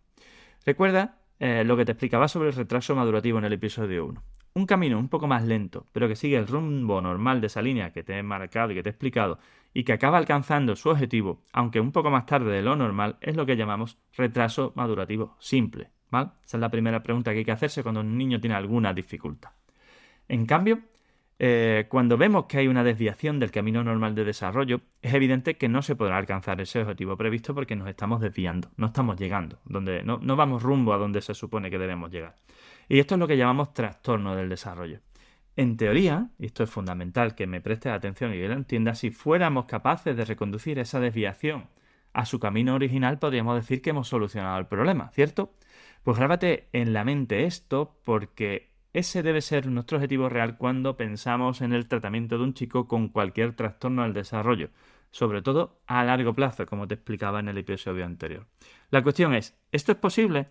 Recuerda 0.65 1.19
eh, 1.39 1.63
lo 1.65 1.77
que 1.77 1.85
te 1.85 1.93
explicaba 1.93 2.29
sobre 2.29 2.49
el 2.49 2.55
retraso 2.55 2.95
madurativo 2.95 3.39
en 3.39 3.45
el 3.45 3.53
episodio 3.53 4.07
1. 4.07 4.23
Un 4.55 4.67
camino 4.67 4.99
un 4.99 5.09
poco 5.09 5.27
más 5.27 5.45
lento, 5.45 5.87
pero 5.93 6.09
que 6.09 6.17
sigue 6.17 6.37
el 6.37 6.47
rumbo 6.47 7.01
normal 7.01 7.41
de 7.41 7.49
esa 7.49 7.61
línea 7.61 7.93
que 7.93 8.03
te 8.03 8.17
he 8.17 8.23
marcado 8.23 8.71
y 8.71 8.75
que 8.75 8.83
te 8.83 8.89
he 8.89 8.93
explicado, 8.93 9.39
y 9.75 9.83
que 9.83 9.93
acaba 9.93 10.19
alcanzando 10.19 10.77
su 10.77 10.89
objetivo, 10.89 11.43
aunque 11.53 11.81
un 11.81 11.91
poco 11.91 12.09
más 12.09 12.27
tarde 12.27 12.53
de 12.53 12.63
lo 12.63 12.77
normal, 12.77 13.17
es 13.21 13.37
lo 13.37 13.45
que 13.45 13.57
llamamos 13.57 13.99
retraso 14.17 14.73
madurativo 14.77 15.37
simple. 15.41 15.91
¿vale? 16.11 16.31
Esa 16.45 16.57
es 16.57 16.61
la 16.61 16.71
primera 16.71 17.03
pregunta 17.03 17.33
que 17.33 17.39
hay 17.39 17.45
que 17.45 17.53
hacerse 17.53 17.83
cuando 17.83 18.01
un 18.01 18.17
niño 18.17 18.41
tiene 18.41 18.55
alguna 18.55 18.95
dificultad. 18.95 19.51
En 20.29 20.47
cambio, 20.47 20.79
eh, 21.41 21.87
cuando 21.89 22.17
vemos 22.17 22.47
que 22.47 22.59
hay 22.59 22.69
una 22.69 22.85
desviación 22.85 23.41
del 23.41 23.51
camino 23.51 23.83
normal 23.83 24.15
de 24.15 24.25
desarrollo, 24.25 24.81
es 25.03 25.13
evidente 25.13 25.57
que 25.57 25.69
no 25.69 25.83
se 25.83 25.97
podrá 25.97 26.19
alcanzar 26.19 26.61
ese 26.61 26.81
objetivo 26.81 27.17
previsto 27.17 27.53
porque 27.53 27.75
nos 27.75 27.89
estamos 27.89 28.21
desviando, 28.21 28.71
no 28.77 28.87
estamos 28.87 29.19
llegando, 29.19 29.59
donde, 29.65 30.05
no, 30.05 30.19
no 30.23 30.37
vamos 30.37 30.63
rumbo 30.63 30.95
a 30.95 30.99
donde 30.99 31.21
se 31.21 31.35
supone 31.35 31.69
que 31.71 31.79
debemos 31.79 32.13
llegar. 32.13 32.37
Y 32.89 33.01
esto 33.01 33.17
es 33.17 33.19
lo 33.19 33.27
que 33.27 33.37
llamamos 33.37 33.75
trastorno 33.75 34.37
del 34.37 34.49
desarrollo. 34.49 35.01
En 35.57 35.77
teoría, 35.77 36.31
y 36.39 36.47
esto 36.47 36.65
es 36.65 36.71
fundamental 36.71 37.35
que 37.35 37.47
me 37.47 37.61
prestes 37.61 37.93
atención 37.93 38.33
y 38.33 38.39
que 38.39 38.49
lo 38.49 38.55
entiendas, 38.55 38.99
si 38.99 39.11
fuéramos 39.11 39.67
capaces 39.67 40.17
de 40.17 40.25
reconducir 40.25 40.79
esa 40.79 40.99
desviación 40.99 41.69
a 42.13 42.27
su 42.27 42.41
camino 42.41 42.75
original, 42.75 43.19
podríamos 43.19 43.57
decir 43.57 43.81
que 43.81 43.91
hemos 43.91 44.09
solucionado 44.09 44.59
el 44.59 44.67
problema, 44.67 45.11
¿cierto? 45.11 45.55
Pues 46.03 46.17
grábate 46.17 46.69
en 46.73 46.93
la 46.93 47.05
mente 47.05 47.45
esto 47.45 47.97
porque 48.05 48.73
ese 48.93 49.23
debe 49.23 49.41
ser 49.41 49.67
nuestro 49.67 49.99
objetivo 49.99 50.29
real 50.29 50.57
cuando 50.57 50.97
pensamos 50.97 51.61
en 51.61 51.73
el 51.73 51.89
tratamiento 51.89 52.39
de 52.39 52.45
un 52.45 52.55
chico 52.55 52.87
con 52.89 53.09
cualquier 53.09 53.55
trastorno 53.55 54.03
al 54.03 54.13
desarrollo, 54.13 54.71
sobre 55.11 55.43
todo 55.43 55.81
a 55.87 56.05
largo 56.05 56.35
plazo, 56.35 56.67
como 56.67 56.89
te 56.89 56.95
explicaba 56.95 57.41
en 57.41 57.49
el 57.49 57.59
episodio 57.59 58.05
anterior. 58.05 58.47
La 58.91 59.03
cuestión 59.03 59.35
es, 59.35 59.57
¿esto 59.73 59.93
es 59.93 59.99
posible? 59.99 60.49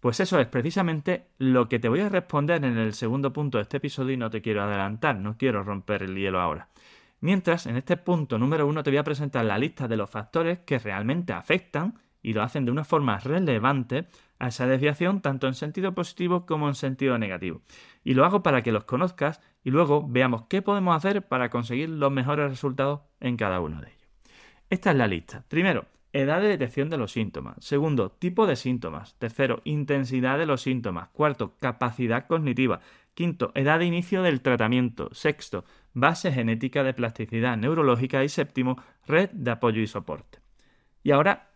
Pues 0.00 0.18
eso 0.18 0.40
es 0.40 0.46
precisamente 0.46 1.26
lo 1.36 1.68
que 1.68 1.78
te 1.78 1.90
voy 1.90 2.00
a 2.00 2.08
responder 2.08 2.64
en 2.64 2.78
el 2.78 2.94
segundo 2.94 3.32
punto 3.34 3.58
de 3.58 3.62
este 3.62 3.76
episodio 3.76 4.14
y 4.14 4.16
no 4.16 4.30
te 4.30 4.40
quiero 4.40 4.62
adelantar, 4.62 5.16
no 5.16 5.36
quiero 5.36 5.62
romper 5.62 6.02
el 6.02 6.16
hielo 6.16 6.40
ahora. 6.40 6.68
Mientras, 7.20 7.66
en 7.66 7.76
este 7.76 7.98
punto 7.98 8.38
número 8.38 8.66
uno 8.66 8.82
te 8.82 8.90
voy 8.90 8.96
a 8.96 9.04
presentar 9.04 9.44
la 9.44 9.58
lista 9.58 9.86
de 9.88 9.98
los 9.98 10.08
factores 10.08 10.60
que 10.60 10.78
realmente 10.78 11.34
afectan 11.34 11.98
y 12.22 12.32
lo 12.32 12.42
hacen 12.42 12.64
de 12.64 12.70
una 12.70 12.84
forma 12.84 13.18
relevante 13.18 14.06
a 14.38 14.48
esa 14.48 14.66
desviación 14.66 15.20
tanto 15.20 15.46
en 15.46 15.54
sentido 15.54 15.94
positivo 15.94 16.46
como 16.46 16.68
en 16.68 16.74
sentido 16.74 17.18
negativo. 17.18 17.60
Y 18.02 18.14
lo 18.14 18.24
hago 18.24 18.42
para 18.42 18.62
que 18.62 18.72
los 18.72 18.84
conozcas 18.84 19.42
y 19.62 19.70
luego 19.70 20.06
veamos 20.08 20.44
qué 20.48 20.62
podemos 20.62 20.96
hacer 20.96 21.28
para 21.28 21.50
conseguir 21.50 21.90
los 21.90 22.10
mejores 22.10 22.48
resultados 22.48 23.00
en 23.20 23.36
cada 23.36 23.60
uno 23.60 23.82
de 23.82 23.88
ellos. 23.88 24.08
Esta 24.70 24.92
es 24.92 24.96
la 24.96 25.06
lista. 25.06 25.44
Primero, 25.48 25.84
Edad 26.12 26.40
de 26.40 26.48
detección 26.48 26.90
de 26.90 26.96
los 26.96 27.12
síntomas. 27.12 27.56
Segundo, 27.60 28.10
tipo 28.10 28.46
de 28.46 28.56
síntomas. 28.56 29.14
Tercero, 29.18 29.60
intensidad 29.64 30.38
de 30.38 30.46
los 30.46 30.62
síntomas. 30.62 31.08
Cuarto, 31.10 31.54
capacidad 31.60 32.26
cognitiva. 32.26 32.80
Quinto, 33.14 33.52
edad 33.54 33.78
de 33.78 33.86
inicio 33.86 34.22
del 34.22 34.40
tratamiento. 34.40 35.08
Sexto, 35.12 35.64
base 35.92 36.32
genética 36.32 36.82
de 36.82 36.94
plasticidad 36.94 37.56
neurológica. 37.56 38.24
Y 38.24 38.28
séptimo, 38.28 38.82
red 39.06 39.30
de 39.30 39.52
apoyo 39.52 39.80
y 39.80 39.86
soporte. 39.86 40.40
Y 41.02 41.12
ahora, 41.12 41.50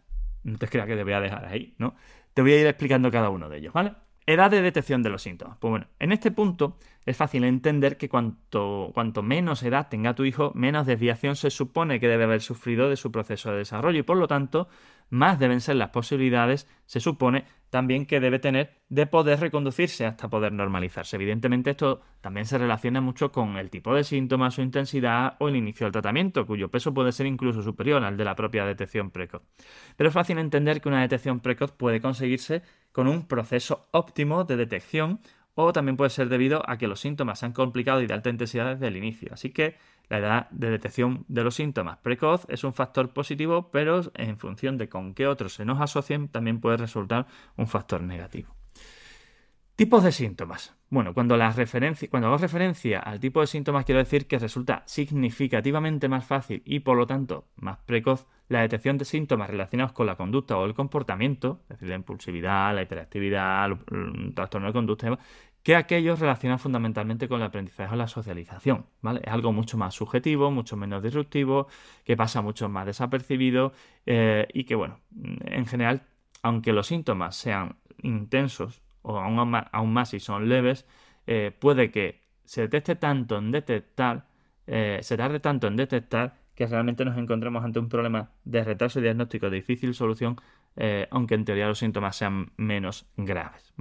no 0.44 0.56
te 0.56 0.68
creas 0.68 0.86
que 0.86 0.96
te 0.96 1.04
voy 1.04 1.14
a 1.14 1.20
dejar 1.20 1.46
ahí, 1.46 1.74
¿no? 1.78 1.96
Te 2.32 2.42
voy 2.42 2.52
a 2.52 2.60
ir 2.60 2.66
explicando 2.66 3.10
cada 3.10 3.30
uno 3.30 3.48
de 3.48 3.58
ellos, 3.58 3.72
¿vale? 3.72 3.94
Edad 4.26 4.50
de 4.50 4.62
detección 4.62 5.02
de 5.02 5.10
los 5.10 5.22
síntomas. 5.22 5.58
Pues 5.58 5.70
bueno, 5.70 5.86
en 5.98 6.10
este 6.10 6.30
punto 6.30 6.78
es 7.04 7.14
fácil 7.14 7.44
entender 7.44 7.98
que 7.98 8.08
cuanto, 8.08 8.90
cuanto, 8.94 9.22
menos 9.22 9.62
edad 9.62 9.88
tenga 9.90 10.14
tu 10.14 10.24
hijo, 10.24 10.50
menos 10.54 10.86
desviación 10.86 11.36
se 11.36 11.50
supone 11.50 12.00
que 12.00 12.08
debe 12.08 12.24
haber 12.24 12.40
sufrido 12.40 12.88
de 12.88 12.96
su 12.96 13.12
proceso 13.12 13.50
de 13.50 13.58
desarrollo 13.58 13.98
y 13.98 14.02
por 14.02 14.16
lo 14.16 14.26
tanto 14.26 14.68
más 15.10 15.38
deben 15.38 15.60
ser 15.60 15.76
las 15.76 15.90
posibilidades, 15.90 16.66
se 16.86 17.00
supone, 17.00 17.44
también 17.68 18.06
que 18.06 18.20
debe 18.20 18.38
tener 18.38 18.78
de 18.88 19.06
poder 19.06 19.40
reconducirse 19.40 20.06
hasta 20.06 20.30
poder 20.30 20.52
normalizarse. 20.52 21.16
Evidentemente 21.16 21.70
esto 21.70 22.00
también 22.20 22.46
se 22.46 22.56
relaciona 22.56 23.00
mucho 23.00 23.32
con 23.32 23.56
el 23.56 23.68
tipo 23.68 23.94
de 23.94 24.04
síntomas, 24.04 24.54
su 24.54 24.62
intensidad 24.62 25.36
o 25.40 25.48
el 25.48 25.56
inicio 25.56 25.84
del 25.84 25.92
tratamiento, 25.92 26.46
cuyo 26.46 26.70
peso 26.70 26.94
puede 26.94 27.12
ser 27.12 27.26
incluso 27.26 27.62
superior 27.62 28.02
al 28.04 28.16
de 28.16 28.24
la 28.24 28.36
propia 28.36 28.64
detección 28.64 29.10
precoz. 29.10 29.42
Pero 29.96 30.08
es 30.08 30.14
fácil 30.14 30.38
entender 30.38 30.80
que 30.80 30.88
una 30.88 31.00
detección 31.00 31.40
precoz 31.40 31.72
puede 31.72 32.00
conseguirse 32.00 32.62
con 32.94 33.08
un 33.08 33.26
proceso 33.26 33.88
óptimo 33.90 34.44
de 34.44 34.56
detección 34.56 35.18
o 35.56 35.72
también 35.72 35.96
puede 35.96 36.10
ser 36.10 36.28
debido 36.28 36.62
a 36.70 36.78
que 36.78 36.86
los 36.86 37.00
síntomas 37.00 37.40
se 37.40 37.46
han 37.46 37.52
complicado 37.52 38.00
y 38.00 38.06
de 38.06 38.14
alta 38.14 38.30
intensidad 38.30 38.74
desde 38.74 38.86
el 38.86 38.96
inicio. 38.96 39.30
Así 39.32 39.50
que 39.50 39.76
la 40.08 40.18
edad 40.18 40.50
de 40.50 40.70
detección 40.70 41.24
de 41.26 41.42
los 41.42 41.56
síntomas 41.56 41.98
precoz 41.98 42.46
es 42.48 42.62
un 42.62 42.72
factor 42.72 43.10
positivo, 43.10 43.70
pero 43.72 44.00
en 44.14 44.38
función 44.38 44.78
de 44.78 44.88
con 44.88 45.12
qué 45.14 45.26
otros 45.26 45.54
se 45.54 45.64
nos 45.64 45.80
asocien, 45.80 46.28
también 46.28 46.60
puede 46.60 46.76
resultar 46.76 47.26
un 47.56 47.66
factor 47.66 48.00
negativo. 48.00 48.54
Tipos 49.76 50.04
de 50.04 50.12
síntomas. 50.12 50.76
Bueno, 50.88 51.14
cuando, 51.14 51.34
hago 51.34 52.36
referencia 52.38 53.00
al 53.00 53.18
tipo 53.18 53.40
de 53.40 53.48
síntomas, 53.48 53.84
quiero 53.84 53.98
decir 53.98 54.28
que 54.28 54.38
resulta 54.38 54.84
significativamente 54.86 56.08
más 56.08 56.24
fácil 56.24 56.62
y 56.64 56.78
por 56.78 56.96
lo 56.96 57.08
tanto 57.08 57.48
más 57.56 57.78
precoz 57.78 58.28
la 58.48 58.60
detección 58.60 58.98
de 58.98 59.04
síntomas 59.04 59.50
relacionados 59.50 59.92
con 59.92 60.06
la 60.06 60.14
conducta 60.14 60.56
o 60.56 60.64
el 60.64 60.74
comportamiento, 60.74 61.58
es 61.64 61.70
decir, 61.70 61.88
la 61.88 61.96
impulsividad, 61.96 62.72
la 62.72 62.82
hiperactividad, 62.82 63.72
el 63.90 64.32
trastorno 64.32 64.68
de 64.68 64.72
conducta, 64.72 65.18
que 65.64 65.74
aquellos 65.74 66.20
relacionados 66.20 66.62
fundamentalmente 66.62 67.26
con 67.26 67.40
el 67.40 67.46
aprendizaje 67.48 67.92
o 67.92 67.96
la 67.96 68.06
socialización. 68.06 68.86
¿vale? 69.02 69.22
Es 69.24 69.32
algo 69.32 69.52
mucho 69.52 69.76
más 69.76 69.92
subjetivo, 69.94 70.52
mucho 70.52 70.76
menos 70.76 71.02
disruptivo, 71.02 71.66
que 72.04 72.16
pasa 72.16 72.42
mucho 72.42 72.68
más 72.68 72.86
desapercibido 72.86 73.72
eh, 74.06 74.46
y 74.54 74.62
que, 74.66 74.76
bueno, 74.76 75.00
en 75.16 75.66
general, 75.66 76.02
aunque 76.42 76.72
los 76.72 76.86
síntomas 76.86 77.34
sean 77.34 77.78
intensos 78.02 78.83
o 79.04 79.18
aún 79.18 79.92
más, 79.92 80.08
si 80.08 80.18
son 80.18 80.48
leves, 80.48 80.86
eh, 81.26 81.52
puede 81.58 81.90
que 81.90 82.22
se 82.44 82.62
detecte 82.62 82.96
tanto 82.96 83.36
en 83.36 83.50
detectar, 83.50 84.26
eh, 84.66 84.98
se 85.02 85.16
tarde 85.16 85.40
tanto 85.40 85.66
en 85.66 85.76
detectar 85.76 86.34
que 86.54 86.66
realmente 86.66 87.04
nos 87.04 87.18
encontremos 87.18 87.64
ante 87.64 87.78
un 87.78 87.88
problema 87.88 88.30
de 88.44 88.64
retraso 88.64 89.00
diagnóstico 89.00 89.50
de 89.50 89.56
difícil 89.56 89.94
solución, 89.94 90.36
eh, 90.76 91.06
aunque 91.10 91.34
en 91.34 91.44
teoría 91.44 91.66
los 91.66 91.78
síntomas 91.78 92.16
sean 92.16 92.52
menos 92.56 93.06
graves. 93.16 93.72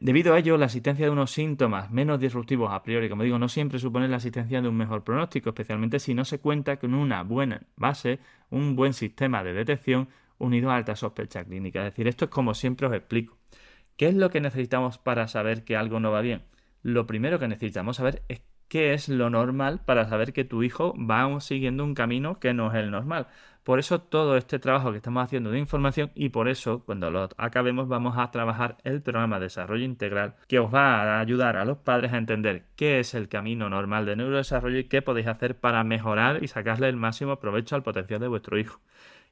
debido 0.00 0.34
a 0.34 0.38
ello, 0.38 0.58
la 0.58 0.66
existencia 0.66 1.06
de 1.06 1.10
unos 1.10 1.30
síntomas 1.30 1.90
menos 1.90 2.20
disruptivos 2.20 2.70
a 2.72 2.82
priori, 2.82 3.08
como 3.08 3.22
digo, 3.22 3.38
no 3.38 3.48
siempre 3.48 3.78
supone 3.78 4.08
la 4.08 4.16
existencia 4.16 4.60
de 4.60 4.68
un 4.68 4.76
mejor 4.76 5.04
pronóstico, 5.04 5.50
especialmente 5.50 5.98
si 5.98 6.14
no 6.14 6.24
se 6.26 6.38
cuenta 6.38 6.76
con 6.78 6.92
una 6.92 7.22
buena 7.22 7.62
base, 7.76 8.18
un 8.50 8.76
buen 8.76 8.92
sistema 8.92 9.42
de 9.42 9.54
detección 9.54 10.08
unido 10.38 10.70
a 10.70 10.76
alta 10.76 10.96
sospecha 10.96 11.44
clínica. 11.44 11.80
Es 11.80 11.92
decir, 11.92 12.08
esto 12.08 12.26
es 12.26 12.30
como 12.30 12.52
siempre 12.54 12.86
os 12.86 12.94
explico. 12.94 13.38
¿Qué 14.00 14.08
es 14.08 14.14
lo 14.14 14.30
que 14.30 14.40
necesitamos 14.40 14.96
para 14.96 15.28
saber 15.28 15.62
que 15.62 15.76
algo 15.76 16.00
no 16.00 16.10
va 16.10 16.22
bien? 16.22 16.40
Lo 16.82 17.06
primero 17.06 17.38
que 17.38 17.48
necesitamos 17.48 17.98
saber 17.98 18.22
es 18.28 18.40
qué 18.66 18.94
es 18.94 19.10
lo 19.10 19.28
normal 19.28 19.82
para 19.84 20.08
saber 20.08 20.32
que 20.32 20.44
tu 20.44 20.62
hijo 20.62 20.94
va 20.96 21.38
siguiendo 21.40 21.84
un 21.84 21.94
camino 21.94 22.40
que 22.40 22.54
no 22.54 22.70
es 22.72 22.76
el 22.76 22.90
normal. 22.90 23.26
Por 23.62 23.78
eso 23.78 24.00
todo 24.00 24.38
este 24.38 24.58
trabajo 24.58 24.90
que 24.90 24.96
estamos 24.96 25.22
haciendo 25.22 25.50
de 25.50 25.58
información 25.58 26.12
y 26.14 26.30
por 26.30 26.48
eso 26.48 26.82
cuando 26.86 27.10
lo 27.10 27.28
acabemos 27.36 27.88
vamos 27.88 28.16
a 28.16 28.30
trabajar 28.30 28.78
el 28.84 29.02
programa 29.02 29.38
de 29.38 29.44
desarrollo 29.44 29.84
integral 29.84 30.34
que 30.48 30.60
os 30.60 30.72
va 30.72 31.02
a 31.02 31.20
ayudar 31.20 31.58
a 31.58 31.66
los 31.66 31.76
padres 31.76 32.14
a 32.14 32.16
entender 32.16 32.64
qué 32.76 33.00
es 33.00 33.12
el 33.12 33.28
camino 33.28 33.68
normal 33.68 34.06
de 34.06 34.16
neurodesarrollo 34.16 34.78
y 34.78 34.84
qué 34.84 35.02
podéis 35.02 35.26
hacer 35.26 35.60
para 35.60 35.84
mejorar 35.84 36.42
y 36.42 36.48
sacarle 36.48 36.88
el 36.88 36.96
máximo 36.96 37.38
provecho 37.38 37.76
al 37.76 37.82
potencial 37.82 38.20
de 38.20 38.28
vuestro 38.28 38.58
hijo 38.58 38.80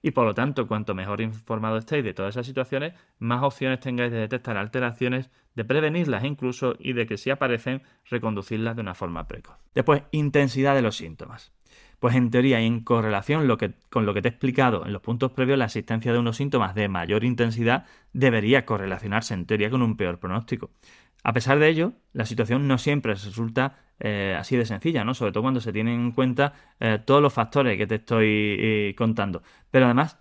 y 0.02 0.12
por 0.12 0.24
lo 0.24 0.34
tanto, 0.34 0.66
cuanto 0.68 0.94
mejor 0.94 1.20
informado 1.20 1.76
estéis 1.76 2.04
de 2.04 2.14
todas 2.14 2.34
esas 2.34 2.46
situaciones, 2.46 2.94
más 3.18 3.42
opciones 3.42 3.80
tengáis 3.80 4.12
de 4.12 4.18
detectar 4.18 4.56
alteraciones, 4.56 5.30
de 5.54 5.64
prevenirlas 5.64 6.24
incluso 6.24 6.76
y 6.78 6.92
de 6.92 7.06
que 7.06 7.16
si 7.16 7.30
aparecen, 7.30 7.82
reconducirlas 8.08 8.76
de 8.76 8.82
una 8.82 8.94
forma 8.94 9.26
precoz. 9.26 9.56
Después, 9.74 10.02
intensidad 10.12 10.74
de 10.74 10.82
los 10.82 10.96
síntomas. 10.96 11.52
Pues 11.98 12.14
en 12.14 12.30
teoría 12.30 12.60
y 12.60 12.66
en 12.66 12.84
correlación 12.84 13.48
con 13.90 14.06
lo 14.06 14.14
que 14.14 14.22
te 14.22 14.28
he 14.28 14.30
explicado 14.30 14.86
en 14.86 14.92
los 14.92 15.02
puntos 15.02 15.32
previos, 15.32 15.58
la 15.58 15.64
existencia 15.64 16.12
de 16.12 16.20
unos 16.20 16.36
síntomas 16.36 16.76
de 16.76 16.88
mayor 16.88 17.24
intensidad 17.24 17.86
debería 18.12 18.64
correlacionarse 18.64 19.34
en 19.34 19.46
teoría 19.46 19.68
con 19.68 19.82
un 19.82 19.96
peor 19.96 20.20
pronóstico. 20.20 20.70
A 21.24 21.32
pesar 21.32 21.58
de 21.58 21.68
ello, 21.68 21.92
la 22.12 22.24
situación 22.24 22.68
no 22.68 22.78
siempre 22.78 23.12
resulta 23.14 23.76
eh, 24.00 24.36
así 24.38 24.56
de 24.56 24.64
sencilla, 24.64 25.04
¿no? 25.04 25.14
Sobre 25.14 25.32
todo 25.32 25.42
cuando 25.42 25.60
se 25.60 25.72
tienen 25.72 26.00
en 26.00 26.12
cuenta 26.12 26.52
eh, 26.78 27.00
todos 27.04 27.20
los 27.20 27.32
factores 27.32 27.76
que 27.76 27.86
te 27.86 27.96
estoy 27.96 28.56
eh, 28.58 28.94
contando. 28.96 29.42
Pero 29.70 29.86
además, 29.86 30.18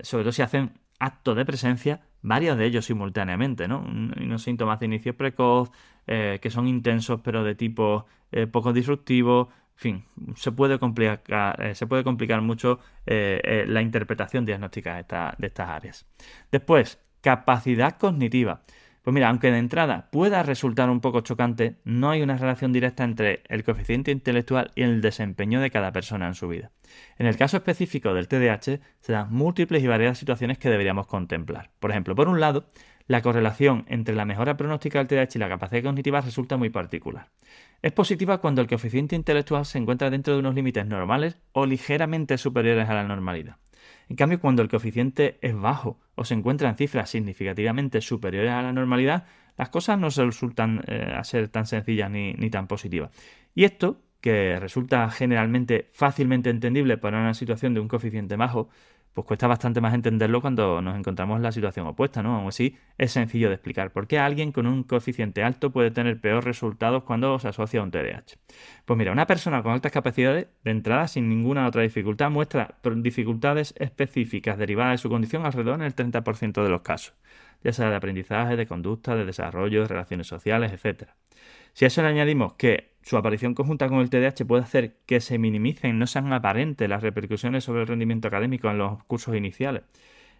sobre 0.00 0.24
todo 0.24 0.32
si 0.32 0.42
hacen 0.42 0.72
acto 0.98 1.34
de 1.34 1.46
presencia, 1.46 2.02
varios 2.20 2.58
de 2.58 2.66
ellos 2.66 2.84
simultáneamente, 2.84 3.66
¿no? 3.66 3.80
Unos 3.80 4.42
síntomas 4.42 4.78
de 4.78 4.86
inicio 4.86 5.16
precoz, 5.16 5.70
que 6.04 6.50
son 6.50 6.68
intensos 6.68 7.22
pero 7.22 7.42
de 7.42 7.54
tipo 7.54 8.04
poco 8.52 8.74
disruptivo, 8.74 9.48
en 9.72 9.78
fin, 9.78 10.04
se 10.36 10.52
puede 10.52 10.78
complicar 10.78 12.42
mucho 12.42 12.78
la 13.06 13.80
interpretación 13.80 14.44
diagnóstica 14.44 14.96
de 14.96 15.46
estas 15.46 15.68
áreas. 15.70 16.06
Después, 16.52 17.00
capacidad 17.22 17.96
cognitiva. 17.96 18.64
Pues 19.04 19.12
mira, 19.12 19.28
aunque 19.28 19.50
de 19.50 19.58
entrada 19.58 20.08
pueda 20.10 20.42
resultar 20.42 20.88
un 20.88 21.00
poco 21.00 21.20
chocante, 21.20 21.76
no 21.84 22.08
hay 22.08 22.22
una 22.22 22.38
relación 22.38 22.72
directa 22.72 23.04
entre 23.04 23.42
el 23.48 23.62
coeficiente 23.62 24.10
intelectual 24.10 24.70
y 24.74 24.80
el 24.82 25.02
desempeño 25.02 25.60
de 25.60 25.70
cada 25.70 25.92
persona 25.92 26.26
en 26.26 26.34
su 26.34 26.48
vida. 26.48 26.70
En 27.18 27.26
el 27.26 27.36
caso 27.36 27.58
específico 27.58 28.14
del 28.14 28.28
TDAH, 28.28 28.80
se 29.00 29.12
dan 29.12 29.30
múltiples 29.30 29.82
y 29.82 29.88
variadas 29.88 30.16
situaciones 30.16 30.56
que 30.56 30.70
deberíamos 30.70 31.06
contemplar. 31.06 31.70
Por 31.80 31.90
ejemplo, 31.90 32.14
por 32.14 32.28
un 32.28 32.40
lado, 32.40 32.64
la 33.06 33.20
correlación 33.20 33.84
entre 33.88 34.14
la 34.14 34.24
mejora 34.24 34.56
pronóstica 34.56 35.04
del 35.04 35.08
TDAH 35.08 35.34
y 35.34 35.38
la 35.38 35.50
capacidad 35.50 35.82
cognitiva 35.82 36.22
resulta 36.22 36.56
muy 36.56 36.70
particular. 36.70 37.28
Es 37.82 37.92
positiva 37.92 38.38
cuando 38.38 38.62
el 38.62 38.68
coeficiente 38.68 39.16
intelectual 39.16 39.66
se 39.66 39.76
encuentra 39.76 40.08
dentro 40.08 40.32
de 40.32 40.40
unos 40.40 40.54
límites 40.54 40.86
normales 40.86 41.36
o 41.52 41.66
ligeramente 41.66 42.38
superiores 42.38 42.88
a 42.88 42.94
la 42.94 43.04
normalidad. 43.04 43.56
En 44.08 44.16
cambio, 44.16 44.40
cuando 44.40 44.62
el 44.62 44.68
coeficiente 44.68 45.38
es 45.40 45.54
bajo 45.54 45.98
o 46.14 46.24
se 46.24 46.34
encuentra 46.34 46.68
en 46.68 46.76
cifras 46.76 47.10
significativamente 47.10 48.00
superiores 48.00 48.52
a 48.52 48.62
la 48.62 48.72
normalidad, 48.72 49.26
las 49.56 49.68
cosas 49.68 49.98
no 49.98 50.10
se 50.10 50.24
resultan 50.24 50.82
eh, 50.86 51.12
a 51.14 51.22
ser 51.24 51.48
tan 51.48 51.66
sencillas 51.66 52.10
ni, 52.10 52.34
ni 52.34 52.50
tan 52.50 52.66
positivas. 52.66 53.10
Y 53.54 53.64
esto, 53.64 54.00
que 54.20 54.58
resulta 54.58 55.10
generalmente 55.10 55.90
fácilmente 55.92 56.50
entendible 56.50 56.96
para 56.96 57.20
una 57.20 57.34
situación 57.34 57.74
de 57.74 57.80
un 57.80 57.88
coeficiente 57.88 58.36
bajo, 58.36 58.68
pues 59.14 59.26
cuesta 59.28 59.46
bastante 59.46 59.80
más 59.80 59.94
entenderlo 59.94 60.40
cuando 60.40 60.82
nos 60.82 60.98
encontramos 60.98 61.36
en 61.36 61.44
la 61.44 61.52
situación 61.52 61.86
opuesta, 61.86 62.22
¿no? 62.22 62.34
Aún 62.36 62.48
así, 62.48 62.76
es 62.98 63.12
sencillo 63.12 63.48
de 63.48 63.54
explicar. 63.54 63.92
¿Por 63.92 64.08
qué 64.08 64.18
alguien 64.18 64.50
con 64.50 64.66
un 64.66 64.82
coeficiente 64.82 65.44
alto 65.44 65.70
puede 65.70 65.92
tener 65.92 66.20
peores 66.20 66.44
resultados 66.44 67.04
cuando 67.04 67.38
se 67.38 67.46
asocia 67.46 67.80
a 67.80 67.84
un 67.84 67.92
TDAH? 67.92 68.36
Pues 68.84 68.98
mira, 68.98 69.12
una 69.12 69.26
persona 69.26 69.62
con 69.62 69.72
altas 69.72 69.92
capacidades, 69.92 70.48
de 70.64 70.70
entrada, 70.72 71.06
sin 71.06 71.28
ninguna 71.28 71.68
otra 71.68 71.82
dificultad, 71.82 72.28
muestra 72.30 72.76
dificultades 72.96 73.74
específicas 73.78 74.58
derivadas 74.58 74.94
de 74.94 74.98
su 74.98 75.08
condición 75.08 75.46
alrededor 75.46 75.76
en 75.76 75.82
el 75.82 75.94
30% 75.94 76.64
de 76.64 76.68
los 76.68 76.82
casos, 76.82 77.14
ya 77.62 77.72
sea 77.72 77.90
de 77.90 77.96
aprendizaje, 77.96 78.56
de 78.56 78.66
conducta, 78.66 79.14
de 79.14 79.24
desarrollo, 79.24 79.82
de 79.82 79.88
relaciones 79.88 80.26
sociales, 80.26 80.72
etc. 80.72 81.10
Si 81.74 81.84
a 81.84 81.88
eso 81.88 82.02
le 82.02 82.08
añadimos 82.08 82.54
que 82.54 82.94
su 83.02 83.16
aparición 83.16 83.54
conjunta 83.54 83.88
con 83.88 83.98
el 83.98 84.10
TDAH 84.10 84.46
puede 84.46 84.62
hacer 84.62 84.96
que 85.06 85.20
se 85.20 85.38
minimicen, 85.38 85.98
no 85.98 86.06
sean 86.06 86.32
aparentes 86.32 86.88
las 86.88 87.02
repercusiones 87.02 87.64
sobre 87.64 87.82
el 87.82 87.88
rendimiento 87.88 88.28
académico 88.28 88.70
en 88.70 88.78
los 88.78 89.04
cursos 89.04 89.36
iniciales. 89.36 89.82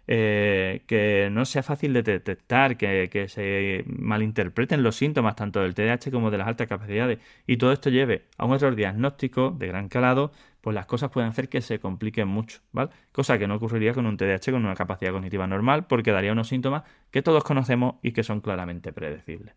Eh, 0.07 0.83
que 0.85 1.29
no 1.31 1.45
sea 1.45 1.63
fácil 1.63 1.91
de 1.93 2.03
detectar, 2.03 2.77
que, 2.77 3.25
se 3.27 3.83
malinterpreten 3.87 4.83
los 4.83 4.95
síntomas 4.95 5.35
tanto 5.35 5.61
del 5.61 5.73
TDAH 5.73 6.11
como 6.11 6.29
de 6.29 6.37
las 6.37 6.47
altas 6.47 6.67
capacidades 6.67 7.19
y 7.47 7.57
todo 7.57 7.71
esto 7.71 7.89
lleve 7.89 8.25
a 8.37 8.45
un 8.45 8.53
error 8.53 8.75
diagnóstico 8.75 9.49
de 9.49 9.67
gran 9.67 9.89
calado, 9.89 10.31
pues 10.61 10.75
las 10.75 10.85
cosas 10.85 11.09
pueden 11.09 11.29
hacer 11.29 11.49
que 11.49 11.61
se 11.61 11.79
compliquen 11.79 12.27
mucho, 12.27 12.59
¿vale? 12.71 12.91
Cosa 13.11 13.39
que 13.39 13.47
no 13.47 13.55
ocurriría 13.55 13.93
con 13.93 14.05
un 14.05 14.17
TDAH 14.17 14.51
con 14.51 14.63
una 14.63 14.75
capacidad 14.75 15.11
cognitiva 15.11 15.47
normal 15.47 15.87
porque 15.87 16.11
daría 16.11 16.33
unos 16.33 16.47
síntomas 16.49 16.83
que 17.11 17.23
todos 17.23 17.43
conocemos 17.43 17.95
y 18.03 18.11
que 18.11 18.23
son 18.23 18.41
claramente 18.41 18.93
predecibles. 18.93 19.55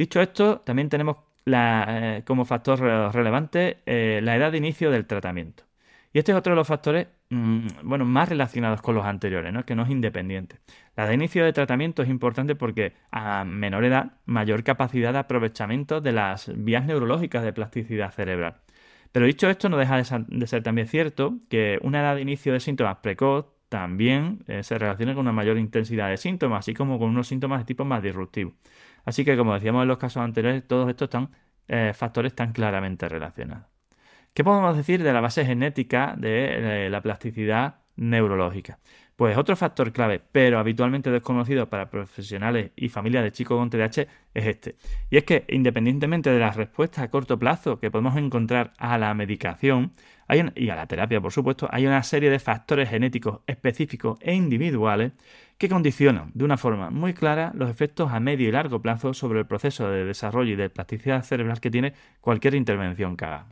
Dicho 0.00 0.22
esto, 0.22 0.60
también 0.60 0.88
tenemos 0.88 1.18
eh, 1.44 2.22
como 2.24 2.46
factor 2.46 2.80
relevante 2.80 3.82
eh, 3.84 4.20
la 4.22 4.34
edad 4.34 4.50
de 4.50 4.56
inicio 4.56 4.90
del 4.90 5.06
tratamiento. 5.06 5.64
Y 6.14 6.18
este 6.18 6.32
es 6.32 6.38
otro 6.38 6.52
de 6.52 6.56
los 6.56 6.66
factores 6.66 7.08
mm, 7.28 7.66
bueno, 7.82 8.06
más 8.06 8.30
relacionados 8.30 8.80
con 8.80 8.94
los 8.94 9.04
anteriores, 9.04 9.52
¿no? 9.52 9.66
que 9.66 9.74
no 9.74 9.82
es 9.82 9.90
independiente. 9.90 10.56
La 10.96 11.02
edad 11.02 11.10
de 11.10 11.16
inicio 11.16 11.44
de 11.44 11.52
tratamiento 11.52 12.02
es 12.02 12.08
importante 12.08 12.54
porque 12.54 12.94
a 13.10 13.44
menor 13.44 13.84
edad, 13.84 14.12
mayor 14.24 14.64
capacidad 14.64 15.12
de 15.12 15.18
aprovechamiento 15.18 16.00
de 16.00 16.12
las 16.12 16.50
vías 16.56 16.86
neurológicas 16.86 17.44
de 17.44 17.52
plasticidad 17.52 18.10
cerebral. 18.10 18.56
Pero 19.12 19.26
dicho 19.26 19.50
esto, 19.50 19.68
no 19.68 19.76
deja 19.76 19.98
de 19.98 20.46
ser 20.46 20.62
también 20.62 20.86
cierto 20.88 21.34
que 21.50 21.78
una 21.82 22.00
edad 22.00 22.14
de 22.14 22.22
inicio 22.22 22.54
de 22.54 22.60
síntomas 22.60 22.96
precoz 23.02 23.44
también 23.70 24.44
eh, 24.48 24.62
se 24.62 24.78
relaciona 24.78 25.14
con 25.14 25.22
una 25.22 25.32
mayor 25.32 25.56
intensidad 25.56 26.10
de 26.10 26.16
síntomas, 26.16 26.60
así 26.60 26.74
como 26.74 26.98
con 26.98 27.10
unos 27.10 27.28
síntomas 27.28 27.60
de 27.60 27.64
tipo 27.66 27.84
más 27.84 28.02
disruptivo. 28.02 28.52
Así 29.04 29.24
que, 29.24 29.36
como 29.36 29.54
decíamos 29.54 29.82
en 29.82 29.88
los 29.88 29.98
casos 29.98 30.22
anteriores, 30.22 30.66
todos 30.66 30.88
estos 30.88 31.08
eh, 31.68 31.92
factores 31.94 32.32
están 32.32 32.52
claramente 32.52 33.08
relacionados. 33.08 33.66
¿Qué 34.34 34.44
podemos 34.44 34.76
decir 34.76 35.02
de 35.02 35.12
la 35.12 35.20
base 35.20 35.44
genética 35.44 36.14
de 36.16 36.88
la 36.90 37.00
plasticidad 37.00 37.80
neurológica? 37.96 38.78
Pues 39.20 39.36
otro 39.36 39.54
factor 39.54 39.92
clave, 39.92 40.22
pero 40.32 40.58
habitualmente 40.58 41.10
desconocido 41.10 41.68
para 41.68 41.90
profesionales 41.90 42.70
y 42.74 42.88
familias 42.88 43.22
de 43.22 43.32
chicos 43.32 43.58
con 43.58 43.68
TDAH, 43.68 44.06
es 44.32 44.46
este. 44.46 44.76
Y 45.10 45.18
es 45.18 45.24
que 45.24 45.44
independientemente 45.48 46.30
de 46.30 46.38
la 46.38 46.52
respuesta 46.52 47.02
a 47.02 47.10
corto 47.10 47.38
plazo 47.38 47.78
que 47.78 47.90
podemos 47.90 48.16
encontrar 48.16 48.72
a 48.78 48.96
la 48.96 49.12
medicación 49.12 49.92
y 50.54 50.70
a 50.70 50.74
la 50.74 50.86
terapia, 50.86 51.20
por 51.20 51.32
supuesto, 51.32 51.68
hay 51.70 51.86
una 51.86 52.02
serie 52.02 52.30
de 52.30 52.38
factores 52.38 52.88
genéticos 52.88 53.40
específicos 53.46 54.16
e 54.22 54.34
individuales 54.34 55.12
que 55.60 55.68
condicionan 55.68 56.30
de 56.32 56.44
una 56.46 56.56
forma 56.56 56.88
muy 56.88 57.12
clara 57.12 57.52
los 57.54 57.68
efectos 57.68 58.10
a 58.12 58.18
medio 58.18 58.48
y 58.48 58.50
largo 58.50 58.80
plazo 58.80 59.12
sobre 59.12 59.40
el 59.40 59.46
proceso 59.46 59.90
de 59.90 60.06
desarrollo 60.06 60.54
y 60.54 60.56
de 60.56 60.70
plasticidad 60.70 61.22
cerebral 61.22 61.60
que 61.60 61.70
tiene 61.70 61.92
cualquier 62.22 62.54
intervención 62.54 63.14
que. 63.14 63.44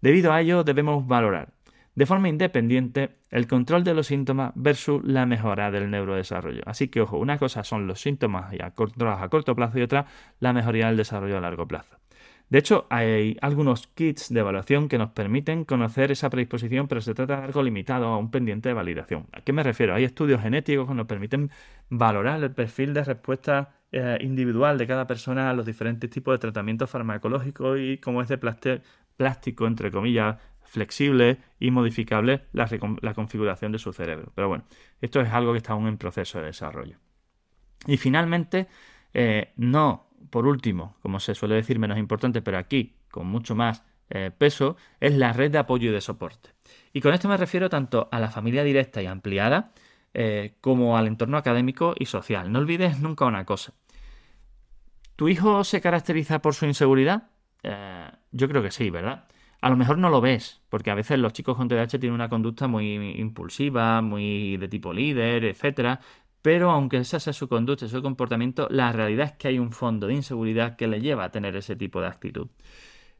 Debido 0.00 0.32
a 0.32 0.40
ello, 0.40 0.64
debemos 0.64 1.06
valorar 1.06 1.52
de 1.94 2.06
forma 2.06 2.28
independiente 2.28 3.18
el 3.30 3.46
control 3.46 3.84
de 3.84 3.94
los 3.94 4.08
síntomas 4.08 4.50
versus 4.56 5.00
la 5.04 5.26
mejora 5.26 5.70
del 5.70 5.92
neurodesarrollo. 5.92 6.62
Así 6.66 6.88
que, 6.88 7.02
ojo, 7.02 7.18
una 7.18 7.38
cosa 7.38 7.62
son 7.62 7.86
los 7.86 8.00
síntomas 8.00 8.52
y 8.52 8.60
a 8.60 8.72
corto 8.72 9.54
plazo 9.54 9.78
y 9.78 9.82
otra 9.82 10.06
la 10.40 10.52
mejoría 10.52 10.88
del 10.88 10.96
desarrollo 10.96 11.38
a 11.38 11.40
largo 11.40 11.68
plazo. 11.68 11.96
De 12.50 12.58
hecho, 12.58 12.86
hay 12.90 13.36
algunos 13.40 13.86
kits 13.88 14.32
de 14.32 14.40
evaluación 14.40 14.88
que 14.88 14.98
nos 14.98 15.10
permiten 15.10 15.64
conocer 15.64 16.12
esa 16.12 16.30
predisposición, 16.30 16.86
pero 16.88 17.00
se 17.00 17.14
trata 17.14 17.38
de 17.38 17.44
algo 17.44 17.62
limitado 17.62 18.06
a 18.06 18.18
un 18.18 18.30
pendiente 18.30 18.68
de 18.68 18.74
validación. 18.74 19.26
¿A 19.32 19.40
qué 19.40 19.52
me 19.52 19.62
refiero? 19.62 19.94
Hay 19.94 20.04
estudios 20.04 20.40
genéticos 20.42 20.86
que 20.86 20.94
nos 20.94 21.06
permiten 21.06 21.50
valorar 21.88 22.42
el 22.42 22.52
perfil 22.52 22.94
de 22.94 23.02
respuesta 23.04 23.74
eh, 23.92 24.18
individual 24.20 24.76
de 24.76 24.86
cada 24.86 25.06
persona 25.06 25.50
a 25.50 25.54
los 25.54 25.66
diferentes 25.66 26.10
tipos 26.10 26.34
de 26.34 26.38
tratamientos 26.38 26.90
farmacológicos 26.90 27.78
y 27.80 27.98
cómo 27.98 28.22
es 28.22 28.28
de 28.28 28.38
plástico, 29.16 29.66
entre 29.66 29.90
comillas, 29.90 30.36
flexible 30.64 31.38
y 31.60 31.70
modificable 31.70 32.42
la, 32.52 33.14
configuración 33.14 33.72
de 33.72 33.78
su 33.78 33.92
cerebro. 33.92 34.32
Pero 34.34 34.48
bueno, 34.48 34.64
esto 35.00 35.20
es 35.20 35.30
algo 35.30 35.52
que 35.52 35.58
está 35.58 35.72
aún 35.74 35.86
en 35.86 35.98
proceso 35.98 36.40
de 36.40 36.46
desarrollo. 36.46 36.98
Y 37.86 37.96
finalmente, 37.96 38.66
eh, 39.12 39.52
no, 39.56 40.03
por 40.30 40.46
último, 40.46 40.96
como 41.02 41.20
se 41.20 41.34
suele 41.34 41.54
decir, 41.54 41.78
menos 41.78 41.98
importante, 41.98 42.42
pero 42.42 42.58
aquí 42.58 42.94
con 43.10 43.26
mucho 43.26 43.54
más 43.54 43.84
eh, 44.10 44.30
peso, 44.36 44.76
es 45.00 45.14
la 45.14 45.32
red 45.32 45.50
de 45.50 45.58
apoyo 45.58 45.90
y 45.90 45.92
de 45.92 46.00
soporte. 46.00 46.50
Y 46.92 47.00
con 47.00 47.14
esto 47.14 47.28
me 47.28 47.36
refiero 47.36 47.70
tanto 47.70 48.08
a 48.10 48.18
la 48.18 48.28
familia 48.28 48.64
directa 48.64 49.02
y 49.02 49.06
ampliada, 49.06 49.72
eh, 50.12 50.56
como 50.60 50.98
al 50.98 51.06
entorno 51.06 51.36
académico 51.36 51.94
y 51.98 52.06
social. 52.06 52.52
No 52.52 52.58
olvides 52.58 53.00
nunca 53.00 53.24
una 53.24 53.44
cosa. 53.44 53.72
¿Tu 55.16 55.28
hijo 55.28 55.64
se 55.64 55.80
caracteriza 55.80 56.42
por 56.42 56.54
su 56.54 56.66
inseguridad? 56.66 57.30
yo 58.30 58.46
creo 58.46 58.62
que 58.62 58.70
sí, 58.70 58.90
¿verdad? 58.90 59.24
A 59.62 59.70
lo 59.70 59.76
mejor 59.76 59.96
no 59.96 60.10
lo 60.10 60.20
ves, 60.20 60.60
porque 60.68 60.90
a 60.90 60.94
veces 60.94 61.18
los 61.18 61.32
chicos 61.32 61.56
con 61.56 61.68
TDAH 61.68 61.98
tienen 61.98 62.12
una 62.12 62.28
conducta 62.28 62.68
muy 62.68 62.94
impulsiva, 63.18 64.02
muy 64.02 64.58
de 64.58 64.68
tipo 64.68 64.92
líder, 64.92 65.46
etcétera, 65.46 66.00
pero 66.44 66.70
aunque 66.70 66.98
esa 66.98 67.18
sea 67.20 67.32
su 67.32 67.48
conducta, 67.48 67.88
su 67.88 68.02
comportamiento, 68.02 68.68
la 68.70 68.92
realidad 68.92 69.28
es 69.28 69.32
que 69.32 69.48
hay 69.48 69.58
un 69.58 69.72
fondo 69.72 70.08
de 70.08 70.12
inseguridad 70.12 70.76
que 70.76 70.86
le 70.86 71.00
lleva 71.00 71.24
a 71.24 71.30
tener 71.30 71.56
ese 71.56 71.74
tipo 71.74 72.02
de 72.02 72.08
actitud. 72.08 72.48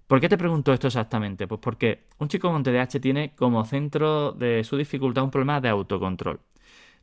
¿Por 0.07 0.21
qué 0.21 0.29
te 0.29 0.37
pregunto 0.37 0.75
esto 0.75 0.89
exactamente? 0.89 1.47
Pues 1.47 1.59
porque 1.59 2.05
un 2.19 2.29
chico 2.29 2.53
con 2.53 2.63
TDAH 2.63 3.01
tiene 3.01 3.35
como 3.35 3.65
centro 3.65 4.33
de 4.33 4.63
su 4.63 4.77
dificultad 4.77 5.25
un 5.25 5.31
problema 5.31 5.63
de 5.63 5.71
autocontrol. 5.71 6.39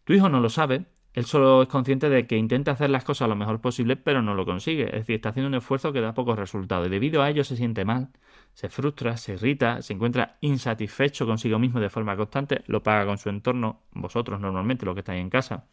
Tu 0.03 0.13
hijo 0.13 0.29
no 0.29 0.39
lo 0.39 0.49
sabe, 0.49 0.85
él 1.13 1.25
solo 1.25 1.63
es 1.63 1.67
consciente 1.67 2.07
de 2.07 2.27
que 2.27 2.37
intenta 2.37 2.69
hacer 2.69 2.91
las 2.91 3.03
cosas 3.03 3.27
lo 3.27 3.35
mejor 3.35 3.59
posible, 3.59 3.95
pero 3.95 4.21
no 4.21 4.35
lo 4.35 4.45
consigue. 4.45 4.85
Es 4.85 5.01
decir, 5.01 5.15
está 5.15 5.29
haciendo 5.29 5.47
un 5.47 5.55
esfuerzo 5.55 5.91
que 5.91 6.01
da 6.01 6.13
pocos 6.13 6.37
resultados. 6.37 6.85
Y 6.85 6.91
debido 6.91 7.23
a 7.23 7.31
ello 7.31 7.43
se 7.43 7.57
siente 7.57 7.83
mal, 7.83 8.09
se 8.53 8.69
frustra, 8.69 9.17
se 9.17 9.33
irrita, 9.33 9.81
se 9.81 9.93
encuentra 9.93 10.37
insatisfecho 10.41 11.25
consigo 11.25 11.57
mismo 11.57 11.79
de 11.79 11.89
forma 11.89 12.15
constante, 12.15 12.61
lo 12.67 12.83
paga 12.83 13.07
con 13.07 13.17
su 13.17 13.29
entorno, 13.29 13.81
vosotros 13.93 14.39
normalmente, 14.39 14.85
los 14.85 14.93
que 14.93 14.99
estáis 14.99 15.19
en 15.19 15.31
casa, 15.31 15.65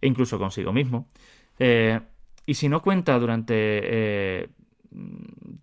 e 0.00 0.06
incluso 0.06 0.38
consigo 0.38 0.72
mismo. 0.72 1.08
Eh, 1.58 2.00
y 2.46 2.54
si 2.54 2.68
no 2.68 2.82
cuenta 2.82 3.18
durante 3.18 3.54
eh, 3.54 4.48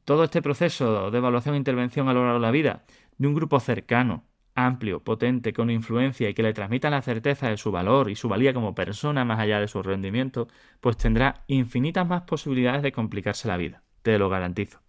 todo 0.04 0.24
este 0.24 0.42
proceso 0.42 1.10
de 1.10 1.18
evaluación 1.18 1.56
e 1.56 1.58
intervención 1.58 2.08
a 2.10 2.13
lo 2.13 2.24
largo 2.24 2.39
de 2.39 2.46
la 2.46 2.51
vida 2.51 2.84
de 3.18 3.27
un 3.27 3.34
grupo 3.34 3.60
cercano, 3.60 4.24
amplio, 4.56 5.04
potente, 5.04 5.54
con 5.54 5.70
influencia 5.70 6.30
y 6.30 6.34
que 6.34 6.44
le 6.44 6.54
transmita 6.54 6.89
la 6.89 7.01
certeza 7.01 7.50
de 7.50 7.58
su 7.58 7.72
valor 7.72 8.10
y 8.10 8.15
su 8.15 8.30
valía 8.30 8.54
como 8.54 8.75
persona 8.75 9.25
más 9.25 9.39
allá 9.39 9.60
de 9.60 9.68
su 9.68 9.82
rendimiento, 9.82 10.48
pues 10.80 10.98
tendrá 10.98 11.44
infinitas 11.48 12.08
más 12.08 12.24
posibilidades 12.24 12.82
de 12.82 12.92
complicarse 12.92 13.48
la 13.48 13.58
vida, 13.58 13.84
te 14.01 14.18
lo 14.18 14.30
garantizo. 14.30 14.80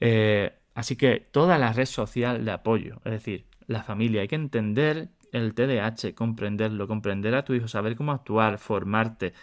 Eh, 0.00 0.52
así 0.74 0.96
que 0.96 1.20
toda 1.20 1.58
la 1.58 1.72
red 1.72 1.86
social 1.86 2.44
de 2.44 2.50
apoyo, 2.50 3.00
es 3.04 3.12
decir, 3.12 3.46
la 3.66 3.82
familia, 3.82 4.22
hay 4.22 4.28
que 4.28 4.34
entender 4.34 5.08
el 5.32 5.54
TDAH, 5.54 6.14
comprenderlo, 6.14 6.86
comprender 6.88 7.34
a 7.34 7.44
tu 7.44 7.54
hijo, 7.54 7.68
saber 7.68 7.96
cómo 7.96 8.12
actuar, 8.12 8.58
formarte, 8.58 9.34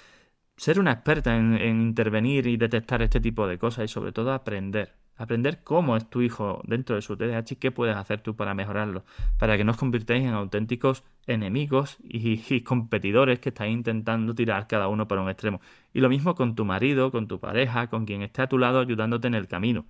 ser 0.58 0.80
una 0.80 0.94
experta 0.94 1.36
en 1.38 1.62
intervenir 1.62 2.48
y 2.48 2.58
detectar 2.58 3.02
este 3.02 3.20
tipo 3.20 3.48
de 3.48 3.58
cosas 3.58 3.86
y 3.86 3.88
sobre 3.90 4.12
todo 4.12 4.34
aprender 4.34 5.00
aprender 5.20 5.64
cómo 5.64 5.98
es 5.98 6.10
tu 6.10 6.22
hijo 6.22 6.62
dentro 6.66 6.96
de 6.96 7.02
su 7.02 7.18
TDAH 7.18 7.54
y 7.54 7.56
qué 7.58 7.72
puedes 7.72 7.96
hacer 7.96 8.22
tú 8.22 8.36
para 8.36 8.54
mejorarlo, 8.54 9.04
para 9.38 9.58
que 9.58 9.66
no 9.66 9.72
os 9.72 9.78
convirtáis 9.78 10.24
en 10.24 10.30
auténticos 10.30 11.04
enemigos 11.28 11.98
y, 12.02 12.62
competidores 12.62 13.40
que 13.40 13.50
estáis 13.50 13.74
intentando 13.74 14.34
tirar 14.34 14.68
cada 14.68 14.88
uno 14.88 15.08
para 15.08 15.22
un 15.22 15.30
extremo. 15.30 15.60
Y 15.94 16.00
lo 16.00 16.10
mismo 16.10 16.36
con 16.36 16.56
tu 16.56 16.66
marido, 16.66 17.12
con 17.12 17.28
tu 17.28 17.40
pareja, 17.40 17.88
con 17.88 18.06
quien 18.06 18.22
esté 18.22 18.42
a 18.42 18.48
tu 18.48 18.58
lado 18.58 18.80
ayudándote 18.80 19.28
en 19.28 19.36
el 19.36 19.48
camino 19.48 19.86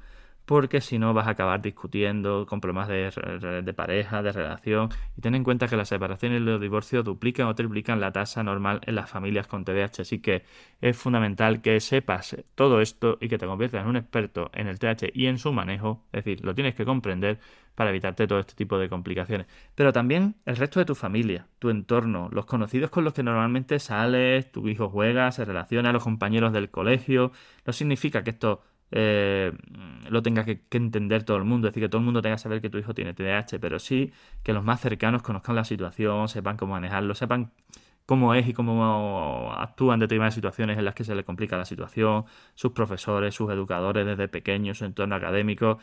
porque 0.49 0.81
si 0.81 0.97
no 0.97 1.13
vas 1.13 1.27
a 1.27 1.31
acabar 1.31 1.61
discutiendo 1.61 2.47
con 2.47 2.59
problemas 2.59 2.87
de, 2.87 3.73
pareja, 3.75 4.23
de 4.23 4.31
relación. 4.31 4.89
Y 5.15 5.21
ten 5.21 5.35
en 5.35 5.43
cuenta 5.43 5.67
que 5.67 5.77
las 5.77 5.89
separaciones 5.89 6.41
y 6.41 6.43
los 6.43 6.59
divorcios 6.59 7.05
duplican 7.05 7.45
o 7.45 7.53
triplican 7.53 8.01
la 8.01 8.11
tasa 8.11 8.41
normal 8.41 8.81
en 8.87 8.95
las 8.95 9.11
familias 9.11 9.45
con 9.45 9.63
TDAH. 9.63 10.01
Así 10.01 10.17
que 10.23 10.41
es 10.81 10.97
fundamental 10.97 11.61
que 11.61 11.79
sepas 11.79 12.35
todo 12.55 12.81
esto 12.81 13.19
y 13.21 13.29
que 13.29 13.37
te 13.37 13.45
conviertas 13.45 13.83
en 13.83 13.89
un 13.89 13.97
experto 13.97 14.49
en 14.55 14.65
el 14.65 14.79
TDAH 14.79 15.11
y 15.13 15.27
en 15.27 15.37
su 15.37 15.53
manejo. 15.53 16.03
Es 16.11 16.25
decir, 16.25 16.43
lo 16.43 16.55
tienes 16.55 16.73
que 16.73 16.83
comprender 16.83 17.37
para 17.75 17.91
evitarte 17.91 18.25
todo 18.25 18.39
este 18.39 18.55
tipo 18.55 18.79
de 18.79 18.89
complicaciones. 18.89 19.45
Pero 19.75 19.93
también 19.93 20.37
el 20.47 20.55
resto 20.55 20.79
de 20.79 20.85
tu 20.85 20.95
familia, 20.95 21.45
tu 21.59 21.69
entorno, 21.69 22.27
los 22.31 22.47
conocidos 22.47 22.89
con 22.89 23.03
los 23.03 23.13
que 23.13 23.21
normalmente 23.21 23.77
sales, 23.77 24.51
tu 24.51 24.67
hijo 24.67 24.89
juega, 24.89 25.31
se 25.31 25.45
relaciona, 25.45 25.93
los 25.93 26.01
compañeros 26.01 26.53
del 26.53 26.71
colegio. 26.71 27.33
No 27.67 27.71
significa 27.71 28.23
que 28.23 28.31
esto 28.31 28.63
eh, 28.91 29.51
lo 30.09 30.21
tenga 30.23 30.43
que, 30.45 30.61
entender 30.71 31.23
todo 31.23 31.37
el 31.37 31.43
mundo, 31.43 31.67
es 31.67 31.73
decir, 31.73 31.83
que 31.83 31.89
todo 31.89 31.99
el 31.99 32.05
mundo 32.05 32.21
tenga 32.21 32.35
que 32.35 32.41
saber 32.41 32.61
que 32.61 32.69
tu 32.69 32.77
hijo 32.77 32.93
tiene 32.93 33.13
TDAH, 33.13 33.59
pero 33.59 33.79
sí 33.79 34.11
que 34.43 34.53
los 34.53 34.63
más 34.63 34.81
cercanos 34.81 35.21
conozcan 35.21 35.55
la 35.55 35.63
situación, 35.63 36.27
sepan 36.27 36.57
cómo 36.57 36.73
manejarlo, 36.73 37.13
sepan 37.15 37.51
cómo 38.05 38.33
es 38.33 38.47
y 38.47 38.53
cómo 38.53 39.53
actúan 39.53 39.99
determinadas 39.99 40.33
situaciones 40.33 40.79
en 40.79 40.85
las 40.85 40.95
que 40.95 41.03
se 41.03 41.13
le 41.13 41.23
complica 41.23 41.57
la 41.57 41.65
situación, 41.65 42.25
sus 42.55 42.71
profesores, 42.71 43.35
sus 43.35 43.51
educadores 43.51 44.05
desde 44.05 44.27
pequeños, 44.27 44.79
su 44.79 44.85
entorno 44.85 45.15
académico, 45.15 45.77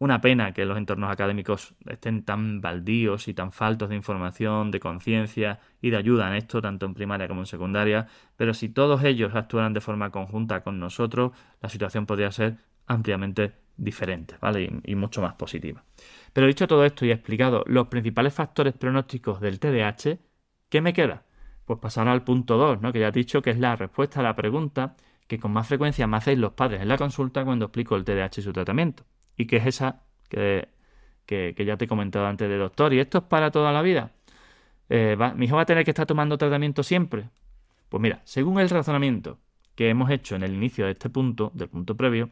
una 0.00 0.22
pena 0.22 0.52
que 0.52 0.64
los 0.64 0.78
entornos 0.78 1.10
académicos 1.10 1.74
estén 1.86 2.24
tan 2.24 2.62
baldíos 2.62 3.28
y 3.28 3.34
tan 3.34 3.52
faltos 3.52 3.90
de 3.90 3.96
información, 3.96 4.70
de 4.70 4.80
conciencia 4.80 5.60
y 5.82 5.90
de 5.90 5.98
ayuda 5.98 6.28
en 6.28 6.36
esto, 6.36 6.62
tanto 6.62 6.86
en 6.86 6.94
primaria 6.94 7.28
como 7.28 7.42
en 7.42 7.46
secundaria, 7.46 8.06
pero 8.36 8.54
si 8.54 8.70
todos 8.70 9.04
ellos 9.04 9.34
actuaran 9.34 9.74
de 9.74 9.82
forma 9.82 10.10
conjunta 10.10 10.62
con 10.62 10.80
nosotros, 10.80 11.32
la 11.60 11.68
situación 11.68 12.06
podría 12.06 12.32
ser 12.32 12.56
ampliamente 12.86 13.52
diferente, 13.76 14.36
¿vale? 14.40 14.80
Y, 14.84 14.94
mucho 14.94 15.20
más 15.20 15.34
positiva. 15.34 15.84
Pero 16.32 16.46
dicho 16.46 16.66
todo 16.66 16.84
esto 16.86 17.04
y 17.04 17.10
explicado 17.10 17.62
los 17.66 17.88
principales 17.88 18.32
factores 18.32 18.72
pronósticos 18.72 19.38
del 19.40 19.60
TDAH, 19.60 20.18
¿qué 20.70 20.80
me 20.80 20.94
queda? 20.94 21.24
Pues 21.66 21.78
pasar 21.78 22.08
al 22.08 22.24
punto 22.24 22.56
2, 22.56 22.80
¿no? 22.80 22.90
Que 22.90 23.00
ya 23.00 23.08
he 23.08 23.12
dicho 23.12 23.42
que 23.42 23.50
es 23.50 23.58
la 23.58 23.76
respuesta 23.76 24.20
a 24.20 24.22
la 24.22 24.34
pregunta 24.34 24.96
que 25.26 25.38
con 25.38 25.52
más 25.52 25.68
frecuencia 25.68 26.06
me 26.06 26.16
hacéis 26.16 26.38
los 26.38 26.52
padres 26.52 26.80
en 26.80 26.88
la 26.88 26.96
consulta 26.96 27.44
cuando 27.44 27.66
explico 27.66 27.96
el 27.96 28.04
TDAH 28.04 28.40
y 28.40 28.42
su 28.42 28.52
tratamiento 28.54 29.04
y 29.40 29.46
que 29.46 29.56
es 29.56 29.66
esa 29.66 30.02
que, 30.28 30.68
ya 31.56 31.76
te 31.76 31.86
he 31.86 31.88
comentado 31.88 32.26
antes 32.26 32.48
de 32.48 32.58
doctor. 32.58 32.92
¿Y 32.92 33.00
esto 33.00 33.18
es 33.18 33.24
para 33.24 33.50
toda 33.50 33.72
la 33.72 33.80
vida? 33.80 34.12
Eh, 34.90 35.16
¿Mi 35.34 35.46
hijo 35.46 35.56
va 35.56 35.62
a 35.62 35.66
tener 35.66 35.84
que 35.84 35.92
estar 35.92 36.06
tomando 36.06 36.36
tratamiento 36.36 36.82
siempre? 36.82 37.30
Pues 37.88 38.02
mira, 38.02 38.20
según 38.24 38.60
el 38.60 38.68
razonamiento 38.68 39.38
que 39.74 39.88
hemos 39.88 40.10
hecho 40.10 40.36
en 40.36 40.42
el 40.42 40.52
inicio 40.52 40.84
de 40.84 40.92
este 40.92 41.08
punto, 41.08 41.52
del 41.54 41.68
punto 41.68 41.96
previo, 41.96 42.28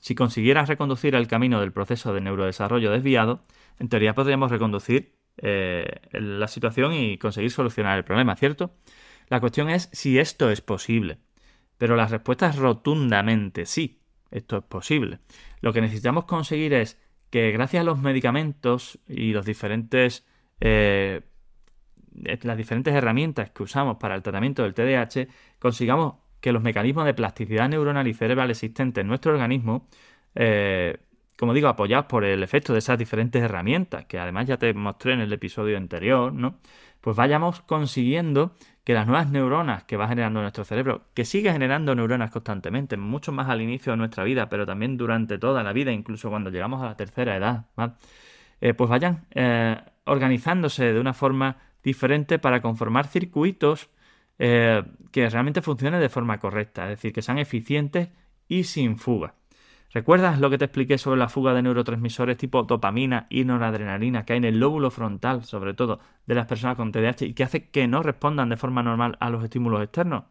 si 0.00 0.14
consiguieras 0.14 0.68
reconducir 0.68 1.14
el 1.14 1.28
camino 1.28 1.60
del 1.60 1.72
proceso 1.72 2.14
de 2.14 2.22
neurodesarrollo 2.22 2.90
desviado, 2.90 3.44
en 3.78 3.88
teoría 3.90 4.14
podríamos 4.14 4.50
reconducir 4.50 5.16
eh, 5.36 6.00
la 6.12 6.48
situación 6.48 6.94
y 6.94 7.18
conseguir 7.18 7.50
solucionar 7.50 7.98
el 7.98 8.04
problema, 8.04 8.36
¿cierto? 8.36 8.70
La 9.28 9.40
cuestión 9.40 9.68
es 9.68 9.90
si 9.92 10.18
esto 10.18 10.50
es 10.50 10.62
posible. 10.62 11.18
Pero 11.76 11.94
la 11.94 12.06
respuesta 12.06 12.48
es 12.48 12.56
rotundamente 12.56 13.66
sí 13.66 14.00
esto 14.30 14.58
es 14.58 14.64
posible. 14.64 15.18
Lo 15.60 15.72
que 15.72 15.80
necesitamos 15.80 16.24
conseguir 16.24 16.74
es 16.74 16.98
que 17.30 17.50
gracias 17.52 17.80
a 17.80 17.84
los 17.84 17.98
medicamentos 17.98 18.98
y 19.08 19.32
los 19.32 19.44
diferentes 19.44 20.26
eh, 20.60 21.22
las 22.12 22.56
diferentes 22.56 22.94
herramientas 22.94 23.50
que 23.50 23.62
usamos 23.62 23.98
para 23.98 24.14
el 24.14 24.22
tratamiento 24.22 24.62
del 24.62 24.72
TDAH 24.72 25.28
consigamos 25.58 26.14
que 26.40 26.50
los 26.50 26.62
mecanismos 26.62 27.04
de 27.04 27.12
plasticidad 27.12 27.68
neuronal 27.68 28.06
y 28.08 28.14
cerebral 28.14 28.50
existentes 28.50 29.02
en 29.02 29.08
nuestro 29.08 29.32
organismo 29.32 29.86
eh, 30.34 30.96
como 31.36 31.52
digo, 31.52 31.68
apoyados 31.68 32.06
por 32.06 32.24
el 32.24 32.42
efecto 32.42 32.72
de 32.72 32.78
esas 32.78 32.98
diferentes 32.98 33.42
herramientas, 33.42 34.06
que 34.06 34.18
además 34.18 34.46
ya 34.46 34.56
te 34.56 34.72
mostré 34.72 35.12
en 35.12 35.20
el 35.20 35.32
episodio 35.32 35.76
anterior, 35.76 36.32
¿no? 36.32 36.58
Pues 37.06 37.16
vayamos 37.16 37.60
consiguiendo 37.60 38.56
que 38.82 38.92
las 38.92 39.06
nuevas 39.06 39.30
neuronas 39.30 39.84
que 39.84 39.96
va 39.96 40.08
generando 40.08 40.40
nuestro 40.40 40.64
cerebro, 40.64 41.02
que 41.14 41.24
sigue 41.24 41.52
generando 41.52 41.94
neuronas 41.94 42.32
constantemente, 42.32 42.96
mucho 42.96 43.30
más 43.30 43.48
al 43.48 43.62
inicio 43.62 43.92
de 43.92 43.96
nuestra 43.96 44.24
vida, 44.24 44.48
pero 44.48 44.66
también 44.66 44.96
durante 44.96 45.38
toda 45.38 45.62
la 45.62 45.72
vida, 45.72 45.92
incluso 45.92 46.30
cuando 46.30 46.50
llegamos 46.50 46.82
a 46.82 46.86
la 46.86 46.96
tercera 46.96 47.36
edad, 47.36 47.66
eh, 48.60 48.74
pues 48.74 48.90
vayan 48.90 49.24
eh, 49.30 49.80
organizándose 50.06 50.92
de 50.92 50.98
una 50.98 51.14
forma 51.14 51.58
diferente 51.80 52.40
para 52.40 52.60
conformar 52.60 53.06
circuitos 53.06 53.88
eh, 54.40 54.82
que 55.12 55.30
realmente 55.30 55.62
funcionen 55.62 56.00
de 56.00 56.08
forma 56.08 56.40
correcta, 56.40 56.90
es 56.90 56.98
decir, 56.98 57.12
que 57.12 57.22
sean 57.22 57.38
eficientes 57.38 58.08
y 58.48 58.64
sin 58.64 58.98
fuga. 58.98 59.36
¿Recuerdas 59.96 60.40
lo 60.40 60.50
que 60.50 60.58
te 60.58 60.66
expliqué 60.66 60.98
sobre 60.98 61.18
la 61.18 61.30
fuga 61.30 61.54
de 61.54 61.62
neurotransmisores 61.62 62.36
tipo 62.36 62.64
dopamina 62.64 63.26
y 63.30 63.44
noradrenalina 63.44 64.26
que 64.26 64.34
hay 64.34 64.36
en 64.36 64.44
el 64.44 64.60
lóbulo 64.60 64.90
frontal, 64.90 65.44
sobre 65.44 65.72
todo, 65.72 66.00
de 66.26 66.34
las 66.34 66.44
personas 66.44 66.76
con 66.76 66.92
TDAH 66.92 67.24
y 67.24 67.32
que 67.32 67.44
hace 67.44 67.70
que 67.70 67.88
no 67.88 68.02
respondan 68.02 68.50
de 68.50 68.58
forma 68.58 68.82
normal 68.82 69.16
a 69.20 69.30
los 69.30 69.42
estímulos 69.42 69.82
externos? 69.82 70.24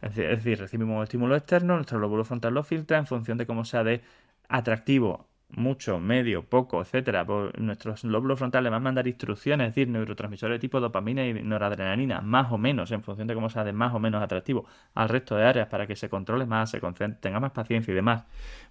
Es 0.00 0.14
decir, 0.14 0.58
recibimos 0.58 0.96
un 0.96 1.02
estímulo 1.02 1.36
externo, 1.36 1.74
nuestro 1.74 1.98
lóbulo 1.98 2.24
frontal 2.24 2.54
lo 2.54 2.62
filtra 2.62 2.96
en 2.96 3.04
función 3.06 3.36
de 3.36 3.44
cómo 3.44 3.66
sea 3.66 3.84
de 3.84 4.00
atractivo 4.48 5.26
mucho, 5.54 5.98
medio, 5.98 6.44
poco, 6.44 6.80
etcétera, 6.80 7.24
por 7.24 7.58
nuestros 7.60 8.04
lóbulos 8.04 8.38
frontales 8.38 8.70
van 8.70 8.80
a 8.80 8.84
mandar 8.84 9.06
instrucciones, 9.06 9.68
es 9.68 9.74
decir, 9.74 9.88
neurotransmisores 9.88 10.60
tipo 10.60 10.80
dopamina 10.80 11.26
y 11.26 11.34
noradrenalina, 11.34 12.20
más 12.20 12.50
o 12.52 12.58
menos, 12.58 12.90
en 12.90 13.02
función 13.02 13.28
de 13.28 13.34
cómo 13.34 13.50
sea 13.50 13.64
de 13.64 13.72
más 13.72 13.94
o 13.94 13.98
menos 13.98 14.22
atractivo 14.22 14.66
al 14.94 15.08
resto 15.08 15.36
de 15.36 15.44
áreas 15.44 15.68
para 15.68 15.86
que 15.86 15.96
se 15.96 16.08
controle 16.08 16.46
más, 16.46 16.70
se 16.70 16.80
tenga 17.20 17.40
más 17.40 17.52
paciencia 17.52 17.92
y 17.92 17.94
demás. 17.94 18.24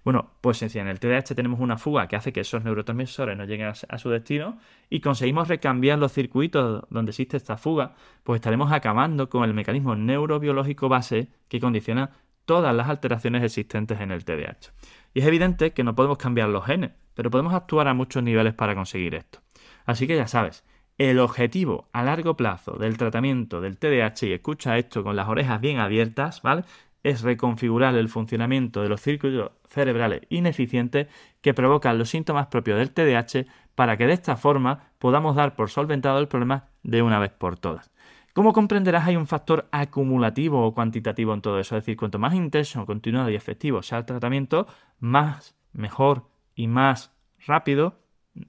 Bueno, 0.04 0.30
pues 0.40 0.58
si 0.58 0.78
en 0.78 0.88
el 0.88 0.98
TDAH 0.98 1.34
tenemos 1.34 1.60
una 1.60 1.78
fuga 1.78 2.08
que 2.08 2.16
hace 2.16 2.32
que 2.32 2.40
esos 2.40 2.64
neurotransmisores 2.64 3.36
no 3.36 3.44
lleguen 3.44 3.68
a, 3.68 3.98
su 3.98 4.10
destino 4.10 4.58
y 4.90 5.00
conseguimos 5.00 5.48
recambiar 5.48 5.98
los 5.98 6.12
circuitos 6.12 6.84
donde 6.90 7.10
existe 7.10 7.36
esta 7.36 7.56
fuga, 7.56 7.94
pues 8.24 8.38
estaremos 8.38 8.72
acabando 8.72 9.28
con 9.28 9.44
el 9.44 9.54
mecanismo 9.54 9.94
neurobiológico 9.94 10.88
base 10.88 11.28
que 11.48 11.60
condiciona 11.60 12.10
todas 12.44 12.74
las 12.74 12.88
alteraciones 12.88 13.42
existentes 13.42 14.00
en 14.00 14.10
el 14.10 14.24
TDAH. 14.24 14.72
Y 15.14 15.20
es 15.20 15.26
evidente 15.26 15.72
que 15.72 15.84
no 15.84 15.94
podemos 15.94 16.18
cambiar 16.18 16.48
los 16.48 16.64
genes, 16.64 16.92
pero 17.14 17.30
podemos 17.30 17.54
actuar 17.54 17.88
a 17.88 17.94
muchos 17.94 18.22
niveles 18.22 18.54
para 18.54 18.74
conseguir 18.74 19.14
esto. 19.14 19.40
Así 19.84 20.06
que 20.06 20.16
ya 20.16 20.26
sabes, 20.26 20.64
el 20.98 21.18
objetivo 21.18 21.88
a 21.92 22.02
largo 22.02 22.36
plazo 22.36 22.72
del 22.72 22.96
tratamiento 22.96 23.60
del 23.60 23.78
TDAH, 23.78 24.26
y 24.26 24.32
escucha 24.32 24.78
esto 24.78 25.02
con 25.02 25.16
las 25.16 25.28
orejas 25.28 25.60
bien 25.60 25.78
abiertas, 25.78 26.42
¿vale? 26.42 26.64
Es 27.02 27.22
reconfigurar 27.22 27.94
el 27.96 28.08
funcionamiento 28.08 28.82
de 28.82 28.88
los 28.88 29.00
circuitos 29.00 29.50
cerebrales 29.68 30.22
ineficientes 30.28 31.08
que 31.40 31.54
provocan 31.54 31.98
los 31.98 32.10
síntomas 32.10 32.46
propios 32.46 32.78
del 32.78 32.92
TDAH 32.92 33.46
para 33.74 33.96
que 33.96 34.06
de 34.06 34.12
esta 34.12 34.36
forma 34.36 34.92
podamos 34.98 35.34
dar 35.34 35.56
por 35.56 35.70
solventado 35.70 36.18
el 36.20 36.28
problema 36.28 36.68
de 36.82 37.02
una 37.02 37.18
vez 37.18 37.32
por 37.32 37.58
todas. 37.58 37.90
Como 38.32 38.52
comprenderás, 38.54 39.06
hay 39.06 39.16
un 39.16 39.26
factor 39.26 39.68
acumulativo 39.72 40.66
o 40.66 40.74
cuantitativo 40.74 41.34
en 41.34 41.42
todo 41.42 41.58
eso. 41.58 41.76
Es 41.76 41.82
decir, 41.82 41.96
cuanto 41.96 42.18
más 42.18 42.34
intenso, 42.34 42.86
continuado 42.86 43.28
y 43.30 43.34
efectivo 43.34 43.82
sea 43.82 43.98
el 43.98 44.06
tratamiento, 44.06 44.66
más, 45.00 45.54
mejor 45.72 46.28
y 46.54 46.66
más 46.66 47.12
rápido, 47.46 47.98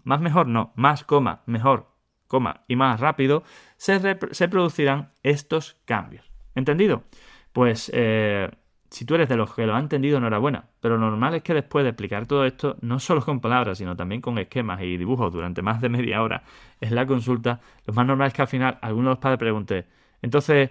más 0.04 0.22
mejor 0.22 0.48
no, 0.48 0.72
más 0.76 1.04
coma, 1.04 1.42
mejor, 1.46 1.92
coma 2.28 2.64
y 2.68 2.76
más 2.76 3.00
rápido, 3.00 3.44
se, 3.76 4.00
producirán 4.48 5.12
estos 5.22 5.78
cambios. 5.86 6.32
¿Entendido? 6.56 7.04
Pues 7.52 7.92
eh, 7.94 8.50
si 8.94 9.06
tú 9.06 9.16
eres 9.16 9.28
de 9.28 9.36
los 9.36 9.52
que 9.56 9.66
lo 9.66 9.76
ha 9.76 9.80
entendido, 9.80 10.20
enhorabuena. 10.20 10.66
Pero 10.80 10.98
lo 10.98 11.10
normal 11.10 11.34
es 11.34 11.42
que 11.42 11.56
después 11.56 11.84
de 11.84 11.90
explicar 11.90 12.28
todo 12.28 12.46
esto, 12.46 12.78
no 12.82 13.00
solo 13.00 13.26
con 13.26 13.40
palabras, 13.40 13.80
sino 13.80 13.96
también 13.96 14.22
con 14.22 14.38
esquemas 14.38 14.82
y 14.82 14.98
dibujos 14.98 15.34
durante 15.34 15.64
más 15.64 15.82
de 15.82 15.90
media 15.90 16.22
hora 16.22 16.44
en 16.80 16.94
la 16.94 17.08
consulta, 17.08 17.60
lo 17.88 17.94
más 17.96 18.06
normal 18.06 18.28
es 18.28 18.34
que 18.36 18.44
al 18.44 18.48
final 18.48 18.78
alguno 18.82 19.10
de 19.10 19.16
los 19.16 19.20
padres 19.20 19.40
pregunte, 19.40 19.88
entonces, 20.22 20.70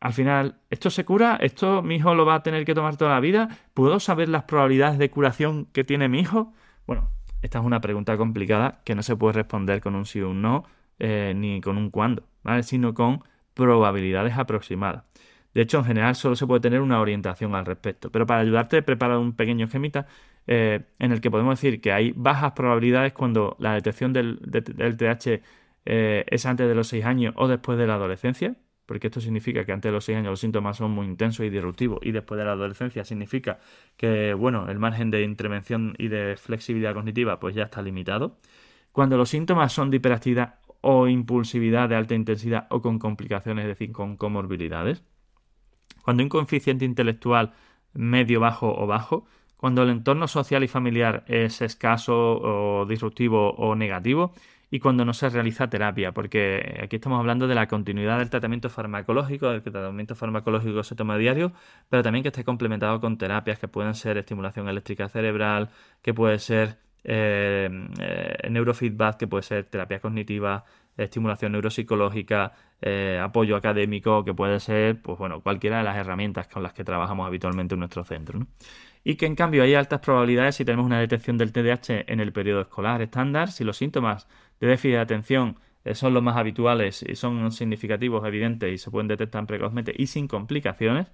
al 0.00 0.12
final, 0.12 0.56
¿esto 0.68 0.90
se 0.90 1.04
cura? 1.04 1.38
¿Esto 1.40 1.80
mi 1.80 1.96
hijo 1.96 2.12
lo 2.14 2.26
va 2.26 2.34
a 2.34 2.42
tener 2.42 2.64
que 2.64 2.74
tomar 2.74 2.96
toda 2.96 3.12
la 3.12 3.20
vida? 3.20 3.48
¿Puedo 3.72 4.00
saber 4.00 4.28
las 4.28 4.44
probabilidades 4.44 4.98
de 4.98 5.08
curación 5.08 5.66
que 5.66 5.84
tiene 5.84 6.08
mi 6.08 6.20
hijo? 6.20 6.52
Bueno, 6.88 7.08
esta 7.40 7.60
es 7.60 7.64
una 7.64 7.80
pregunta 7.80 8.16
complicada 8.16 8.80
que 8.84 8.96
no 8.96 9.04
se 9.04 9.14
puede 9.14 9.34
responder 9.34 9.80
con 9.80 9.94
un 9.94 10.06
sí 10.06 10.20
o 10.20 10.30
un 10.30 10.42
no, 10.42 10.64
eh, 10.98 11.34
ni 11.36 11.60
con 11.60 11.78
un 11.78 11.90
cuándo, 11.90 12.24
¿vale? 12.42 12.64
Sino 12.64 12.94
con 12.94 13.22
probabilidades 13.54 14.36
aproximadas. 14.36 15.04
De 15.54 15.62
hecho, 15.62 15.78
en 15.78 15.84
general 15.84 16.14
solo 16.14 16.36
se 16.36 16.46
puede 16.46 16.60
tener 16.60 16.80
una 16.80 17.00
orientación 17.00 17.54
al 17.54 17.66
respecto. 17.66 18.10
Pero 18.10 18.26
para 18.26 18.40
ayudarte 18.40 18.78
he 18.78 18.82
preparado 18.82 19.20
un 19.20 19.34
pequeño 19.34 19.66
esquemita 19.66 20.06
eh, 20.46 20.80
en 20.98 21.12
el 21.12 21.20
que 21.20 21.30
podemos 21.30 21.60
decir 21.60 21.80
que 21.80 21.92
hay 21.92 22.12
bajas 22.16 22.52
probabilidades 22.52 23.12
cuando 23.12 23.56
la 23.58 23.74
detección 23.74 24.12
del, 24.12 24.38
TH 24.40 25.42
eh, 25.86 26.24
es 26.28 26.46
antes 26.46 26.68
de 26.68 26.74
los 26.74 26.88
6 26.88 27.04
años 27.04 27.34
o 27.36 27.48
después 27.48 27.78
de 27.78 27.86
la 27.86 27.94
adolescencia, 27.94 28.56
porque 28.86 29.08
esto 29.08 29.20
significa 29.20 29.64
que 29.64 29.72
antes 29.72 29.90
de 29.90 29.92
los 29.92 30.04
6 30.04 30.18
años 30.18 30.30
los 30.30 30.40
síntomas 30.40 30.76
son 30.76 30.92
muy 30.92 31.06
intensos 31.06 31.46
y 31.46 31.50
disruptivos 31.50 32.00
y 32.02 32.12
después 32.12 32.38
de 32.38 32.44
la 32.44 32.52
adolescencia 32.52 33.04
significa 33.04 33.60
que 33.96 34.34
bueno, 34.34 34.68
el 34.68 34.78
margen 34.78 35.10
de 35.10 35.22
intervención 35.22 35.94
y 35.98 36.08
de 36.08 36.36
flexibilidad 36.36 36.94
cognitiva 36.94 37.40
pues 37.40 37.54
ya 37.54 37.64
está 37.64 37.82
limitado. 37.82 38.36
Cuando 38.92 39.16
los 39.16 39.28
síntomas 39.28 39.72
son 39.72 39.90
de 39.90 39.98
hiperactividad 39.98 40.56
o 40.80 41.06
impulsividad 41.08 41.88
de 41.88 41.96
alta 41.96 42.14
intensidad 42.14 42.66
o 42.70 42.82
con 42.82 42.98
complicaciones, 42.98 43.64
es 43.64 43.68
decir, 43.68 43.92
con 43.92 44.16
comorbilidades 44.16 45.04
cuando 46.02 46.22
un 46.22 46.28
coeficiente 46.28 46.84
intelectual 46.84 47.52
medio, 47.92 48.40
bajo 48.40 48.72
o 48.74 48.86
bajo, 48.86 49.26
cuando 49.56 49.82
el 49.82 49.90
entorno 49.90 50.26
social 50.26 50.64
y 50.64 50.68
familiar 50.68 51.24
es 51.26 51.60
escaso 51.60 52.14
o 52.14 52.86
disruptivo 52.86 53.50
o 53.50 53.74
negativo 53.74 54.32
y 54.70 54.78
cuando 54.78 55.04
no 55.04 55.12
se 55.12 55.28
realiza 55.28 55.68
terapia, 55.68 56.12
porque 56.12 56.78
aquí 56.82 56.96
estamos 56.96 57.18
hablando 57.18 57.48
de 57.48 57.56
la 57.56 57.66
continuidad 57.66 58.18
del 58.18 58.30
tratamiento 58.30 58.70
farmacológico, 58.70 59.50
del 59.50 59.62
tratamiento 59.62 60.14
farmacológico 60.14 60.82
se 60.84 60.94
toma 60.94 61.18
diario, 61.18 61.52
pero 61.88 62.02
también 62.02 62.22
que 62.22 62.28
esté 62.28 62.44
complementado 62.44 63.00
con 63.00 63.18
terapias 63.18 63.58
que 63.58 63.68
pueden 63.68 63.94
ser 63.94 64.16
estimulación 64.16 64.68
eléctrica 64.68 65.08
cerebral, 65.08 65.70
que 66.02 66.14
puede 66.14 66.38
ser 66.38 66.78
eh, 67.02 67.68
eh, 67.98 68.48
neurofeedback, 68.48 69.16
que 69.16 69.26
puede 69.26 69.42
ser 69.42 69.64
terapia 69.64 69.98
cognitiva, 69.98 70.64
estimulación 71.04 71.52
neuropsicológica, 71.52 72.52
eh, 72.80 73.20
apoyo 73.22 73.56
académico, 73.56 74.24
que 74.24 74.34
puede 74.34 74.60
ser, 74.60 75.00
pues 75.02 75.18
bueno, 75.18 75.40
cualquiera 75.40 75.78
de 75.78 75.84
las 75.84 75.96
herramientas 75.96 76.48
con 76.48 76.62
las 76.62 76.72
que 76.72 76.84
trabajamos 76.84 77.26
habitualmente 77.26 77.74
en 77.74 77.80
nuestro 77.80 78.04
centro. 78.04 78.46
Y 79.02 79.16
que 79.16 79.26
en 79.26 79.34
cambio 79.34 79.62
hay 79.62 79.74
altas 79.74 80.00
probabilidades 80.00 80.56
si 80.56 80.64
tenemos 80.64 80.86
una 80.86 81.00
detección 81.00 81.38
del 81.38 81.52
TDAH 81.52 82.04
en 82.06 82.20
el 82.20 82.32
periodo 82.32 82.60
escolar 82.62 83.00
estándar, 83.02 83.50
si 83.50 83.64
los 83.64 83.76
síntomas 83.76 84.28
de 84.60 84.68
déficit 84.68 84.92
de 84.92 84.98
atención 84.98 85.56
eh, 85.84 85.94
son 85.94 86.12
los 86.12 86.22
más 86.22 86.36
habituales 86.36 87.02
y 87.06 87.16
son 87.16 87.50
significativos, 87.52 88.26
evidentes 88.26 88.72
y 88.72 88.78
se 88.78 88.90
pueden 88.90 89.08
detectar 89.08 89.46
precozmente 89.46 89.94
y 89.96 90.06
sin 90.06 90.28
complicaciones. 90.28 91.06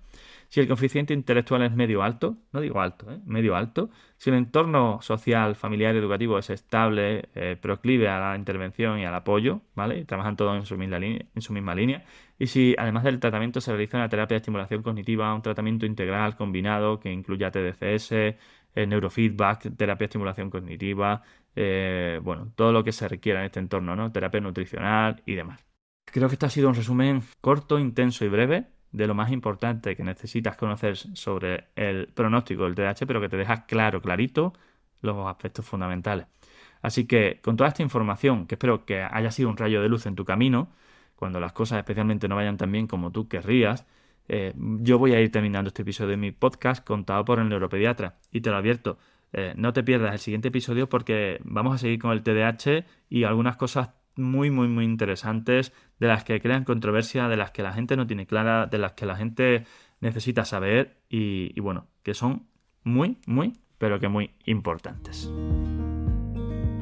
Si 0.48 0.60
el 0.60 0.66
coeficiente 0.66 1.12
intelectual 1.14 1.62
es 1.62 1.72
medio 1.72 2.02
alto, 2.02 2.36
no 2.52 2.60
digo 2.60 2.80
alto, 2.80 3.10
¿eh? 3.10 3.20
medio 3.24 3.56
alto, 3.56 3.90
si 4.16 4.30
el 4.30 4.36
entorno 4.36 5.00
social, 5.02 5.56
familiar 5.56 5.94
y 5.94 5.98
educativo 5.98 6.38
es 6.38 6.50
estable, 6.50 7.28
eh, 7.34 7.56
proclive 7.60 8.08
a 8.08 8.18
la 8.18 8.36
intervención 8.36 8.98
y 8.98 9.04
al 9.04 9.14
apoyo, 9.14 9.62
¿vale? 9.74 10.04
Trabajan 10.04 10.36
todos 10.36 10.56
en 10.56 10.66
su, 10.66 10.76
misma 10.76 11.74
línea. 11.74 12.04
Y 12.38 12.46
si 12.46 12.74
además 12.78 13.04
del 13.04 13.20
tratamiento 13.20 13.60
se 13.60 13.72
realiza 13.72 13.96
una 13.96 14.08
terapia 14.08 14.36
de 14.36 14.38
estimulación 14.38 14.82
cognitiva, 14.82 15.34
un 15.34 15.42
tratamiento 15.42 15.86
integral 15.86 16.36
combinado 16.36 17.00
que 17.00 17.12
incluya 17.12 17.50
TDCS, 17.50 18.12
eh, 18.12 18.86
neurofeedback, 18.86 19.76
terapia 19.76 20.04
de 20.04 20.04
estimulación 20.04 20.50
cognitiva, 20.50 21.22
bueno, 22.22 22.52
todo 22.54 22.72
lo 22.72 22.84
que 22.84 22.92
se 22.92 23.08
requiera 23.08 23.40
en 23.40 23.46
este 23.46 23.60
entorno, 23.60 23.96
¿no? 23.96 24.12
Terapia 24.12 24.40
nutricional 24.40 25.22
y 25.24 25.34
demás. 25.34 25.64
Creo 26.04 26.28
que 26.28 26.34
este 26.34 26.46
ha 26.46 26.50
sido 26.50 26.68
un 26.68 26.74
resumen 26.74 27.22
corto, 27.40 27.78
intenso 27.78 28.24
y 28.24 28.28
breve 28.28 28.75
de 28.96 29.06
lo 29.06 29.14
más 29.14 29.30
importante 29.30 29.94
que 29.94 30.02
necesitas 30.02 30.56
conocer 30.56 30.96
sobre 30.96 31.66
el 31.76 32.08
pronóstico 32.08 32.64
del 32.64 32.74
TDAH, 32.74 33.06
pero 33.06 33.20
que 33.20 33.28
te 33.28 33.36
deja 33.36 33.66
claro, 33.66 34.00
clarito, 34.00 34.54
los 35.02 35.26
aspectos 35.26 35.66
fundamentales. 35.66 36.26
Así 36.80 37.06
que 37.06 37.40
con 37.42 37.58
toda 37.58 37.68
esta 37.68 37.82
información, 37.82 38.46
que 38.46 38.54
espero 38.54 38.86
que 38.86 39.02
haya 39.02 39.30
sido 39.30 39.50
un 39.50 39.58
rayo 39.58 39.82
de 39.82 39.90
luz 39.90 40.06
en 40.06 40.14
tu 40.14 40.24
camino, 40.24 40.70
cuando 41.14 41.40
las 41.40 41.52
cosas 41.52 41.78
especialmente 41.78 42.26
no 42.26 42.36
vayan 42.36 42.56
tan 42.56 42.72
bien 42.72 42.86
como 42.86 43.12
tú 43.12 43.28
querrías, 43.28 43.86
eh, 44.28 44.54
yo 44.56 44.98
voy 44.98 45.12
a 45.12 45.20
ir 45.20 45.30
terminando 45.30 45.68
este 45.68 45.82
episodio 45.82 46.12
de 46.12 46.16
mi 46.16 46.32
podcast 46.32 46.82
contado 46.82 47.24
por 47.26 47.38
el 47.38 47.50
neuropediatra. 47.50 48.16
Y 48.32 48.40
te 48.40 48.48
lo 48.48 48.56
advierto, 48.56 48.98
eh, 49.34 49.52
no 49.56 49.74
te 49.74 49.82
pierdas 49.82 50.14
el 50.14 50.20
siguiente 50.20 50.48
episodio 50.48 50.88
porque 50.88 51.38
vamos 51.44 51.74
a 51.74 51.78
seguir 51.78 51.98
con 51.98 52.12
el 52.12 52.22
TDAH 52.22 52.86
y 53.10 53.24
algunas 53.24 53.58
cosas 53.58 53.90
muy, 54.16 54.50
muy, 54.50 54.68
muy 54.68 54.84
interesantes, 54.84 55.74
de 55.98 56.06
las 56.06 56.24
que 56.24 56.40
crean 56.40 56.64
controversia, 56.64 57.28
de 57.28 57.36
las 57.36 57.50
que 57.50 57.62
la 57.62 57.72
gente 57.72 57.96
no 57.96 58.06
tiene 58.06 58.26
clara, 58.26 58.66
de 58.66 58.78
las 58.78 58.92
que 58.92 59.06
la 59.06 59.16
gente 59.16 59.64
necesita 60.00 60.44
saber 60.44 60.98
y, 61.08 61.58
bueno, 61.60 61.86
que 62.02 62.14
son 62.14 62.46
muy, 62.84 63.18
muy, 63.26 63.54
pero 63.78 63.98
que 63.98 64.08
muy 64.08 64.30
importantes. 64.44 65.30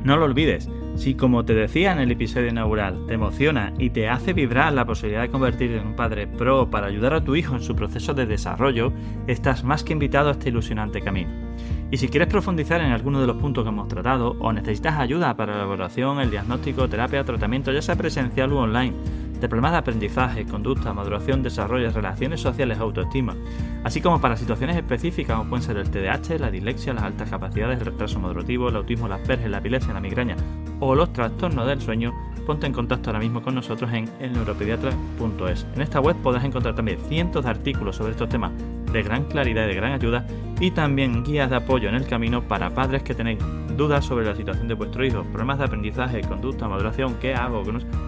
No 0.04 0.18
lo 0.18 0.26
olvides, 0.26 0.68
si 0.96 1.14
como 1.14 1.44
te 1.46 1.54
decía 1.54 1.92
en 1.92 1.98
el 1.98 2.10
episodio 2.10 2.48
inaugural, 2.48 3.06
te 3.06 3.14
emociona 3.14 3.72
y 3.78 3.90
te 3.90 4.08
hace 4.08 4.34
vibrar 4.34 4.72
la 4.74 4.84
posibilidad 4.84 5.22
de 5.22 5.30
convertirte 5.30 5.78
en 5.78 5.86
un 5.86 5.96
padre 5.96 6.26
pro 6.26 6.68
para 6.68 6.88
ayudar 6.88 7.14
a 7.14 7.24
tu 7.24 7.36
hijo 7.36 7.54
en 7.54 7.62
su 7.62 7.74
proceso 7.74 8.12
de 8.12 8.26
desarrollo, 8.26 8.92
estás 9.26 9.64
más 9.64 9.82
que 9.82 9.94
invitado 9.94 10.28
a 10.28 10.32
este 10.32 10.50
ilusionante 10.50 11.00
camino. 11.00 11.43
Y 11.90 11.96
si 11.96 12.08
quieres 12.08 12.28
profundizar 12.28 12.80
en 12.80 12.90
alguno 12.90 13.20
de 13.20 13.26
los 13.26 13.36
puntos 13.36 13.62
que 13.64 13.70
hemos 13.70 13.88
tratado 13.88 14.36
o 14.40 14.52
necesitas 14.52 14.98
ayuda 14.98 15.36
para 15.36 15.52
la 15.52 15.58
elaboración, 15.58 16.20
el 16.20 16.30
diagnóstico, 16.30 16.88
terapia, 16.88 17.24
tratamiento, 17.24 17.72
ya 17.72 17.82
sea 17.82 17.94
presencial 17.94 18.52
o 18.52 18.60
online, 18.60 18.94
de 19.40 19.48
problemas 19.48 19.72
de 19.72 19.78
aprendizaje, 19.78 20.46
conducta, 20.46 20.94
maduración, 20.94 21.42
desarrollo, 21.42 21.90
relaciones 21.90 22.40
sociales, 22.40 22.78
autoestima, 22.78 23.36
así 23.84 24.00
como 24.00 24.20
para 24.20 24.36
situaciones 24.36 24.76
específicas 24.76 25.36
como 25.36 25.50
pueden 25.50 25.62
ser 25.62 25.76
el 25.76 25.90
TDAH, 25.90 26.38
la 26.38 26.50
dislexia, 26.50 26.94
las 26.94 27.04
altas 27.04 27.28
capacidades, 27.28 27.78
el 27.78 27.84
retraso 27.84 28.18
madurativo, 28.18 28.70
el 28.70 28.76
autismo, 28.76 29.06
las 29.06 29.20
Asperger, 29.20 29.50
la 29.50 29.58
epilepsia, 29.58 29.92
la 29.92 30.00
migraña 30.00 30.36
o 30.80 30.94
los 30.94 31.12
trastornos 31.12 31.66
del 31.66 31.80
sueño, 31.80 32.12
ponte 32.46 32.66
en 32.66 32.72
contacto 32.72 33.10
ahora 33.10 33.20
mismo 33.20 33.42
con 33.42 33.54
nosotros 33.54 33.92
en 33.92 34.08
elneuropediatra.es. 34.20 35.66
En 35.74 35.82
esta 35.82 36.00
web 36.00 36.16
podrás 36.22 36.44
encontrar 36.44 36.74
también 36.74 36.98
cientos 37.08 37.44
de 37.44 37.50
artículos 37.50 37.96
sobre 37.96 38.12
estos 38.12 38.28
temas 38.28 38.52
de 38.92 39.02
gran 39.02 39.24
claridad 39.24 39.64
y 39.64 39.68
de 39.68 39.74
gran 39.74 39.92
ayuda 39.92 40.26
y 40.60 40.70
también 40.70 41.24
guías 41.24 41.50
de 41.50 41.56
apoyo 41.56 41.88
en 41.88 41.94
el 41.94 42.06
camino 42.06 42.42
para 42.42 42.70
padres 42.70 43.02
que 43.02 43.14
tenéis 43.14 43.38
dudas 43.76 44.04
sobre 44.04 44.24
la 44.24 44.36
situación 44.36 44.68
de 44.68 44.74
vuestro 44.74 45.04
hijo, 45.04 45.24
problemas 45.24 45.58
de 45.58 45.64
aprendizaje, 45.64 46.20
conducta, 46.22 46.68
maduración, 46.68 47.16
qué 47.20 47.34
hago, 47.34 47.62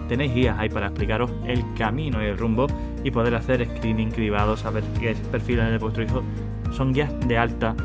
tenéis 0.07 0.33
guías 0.33 0.57
ahí 0.57 0.69
para 0.69 0.87
explicaros 0.87 1.31
el 1.45 1.63
camino 1.77 2.21
y 2.23 2.27
el 2.27 2.37
rumbo 2.37 2.67
y 3.03 3.11
poder 3.11 3.35
hacer 3.35 3.65
screening 3.65 4.11
cribado, 4.11 4.55
saber 4.55 4.83
qué 4.99 5.15
perfiles 5.31 5.69
de 5.69 5.77
vuestro 5.77 6.03
hijo 6.03 6.23
son 6.71 6.93
guías 6.93 7.11
de, 7.27 7.37
alta, 7.37 7.75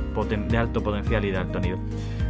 de 0.49 0.57
alto 0.57 0.83
potencial 0.83 1.25
y 1.25 1.31
de 1.31 1.39
alto 1.39 1.61
nivel. 1.61 1.79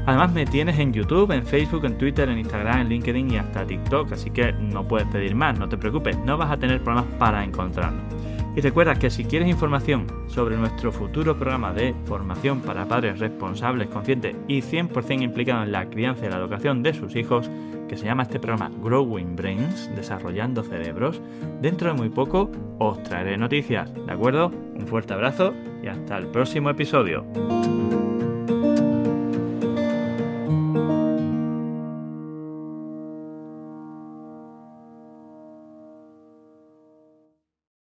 Además 0.05 0.33
me 0.33 0.45
tienes 0.47 0.79
en 0.79 0.92
YouTube, 0.92 1.31
en 1.31 1.47
Facebook, 1.47 1.85
en 1.85 1.97
Twitter, 1.97 2.29
en 2.29 2.38
Instagram, 2.38 2.81
en 2.81 2.88
LinkedIn 2.88 3.31
y 3.31 3.37
hasta 3.37 3.64
TikTok, 3.64 4.12
así 4.12 4.31
que 4.31 4.53
no 4.53 4.87
puedes 4.87 5.07
pedir 5.09 5.35
más, 5.35 5.59
no 5.59 5.68
te 5.68 5.77
preocupes, 5.77 6.18
no 6.18 6.37
vas 6.37 6.51
a 6.51 6.57
tener 6.57 6.83
problemas 6.83 7.12
para 7.18 7.45
encontrarnos. 7.45 8.22
Y 8.55 8.61
recuerda 8.61 8.97
que 8.97 9.11
si 9.11 9.25
quieres 9.25 9.49
información 9.49 10.07
sobre 10.27 10.57
nuestro 10.57 10.93
futuro 10.93 11.37
programa 11.37 11.73
de 11.73 11.95
formación 12.05 12.61
para 12.61 12.87
padres 12.87 13.19
responsables, 13.19 13.88
conscientes 13.88 14.37
y 14.47 14.61
100% 14.61 15.23
implicados 15.23 15.65
en 15.65 15.73
la 15.73 15.88
crianza 15.88 16.27
y 16.27 16.29
la 16.29 16.37
educación 16.37 16.83
de 16.83 16.93
sus 16.93 17.17
hijos, 17.17 17.51
que 17.88 17.97
se 17.97 18.05
llama 18.05 18.25
este 18.25 18.38
programa 18.38 18.71
Growing 18.83 19.37
Brains, 19.37 19.91
desarrollando 19.97 20.62
cerebros, 20.62 21.23
dentro 21.62 21.88
de 21.88 21.95
muy 21.95 22.11
poco 22.11 22.51
os 22.79 23.03
traeré 23.03 23.38
noticias, 23.38 23.93
¿de 23.95 24.12
acuerdo? 24.12 24.53
Un 24.75 24.87
fuerte 24.87 25.15
abrazo 25.15 25.55
y 25.83 25.88
hasta 25.88 26.19
el 26.19 26.27
próximo 26.27 26.69
episodio. 26.69 27.25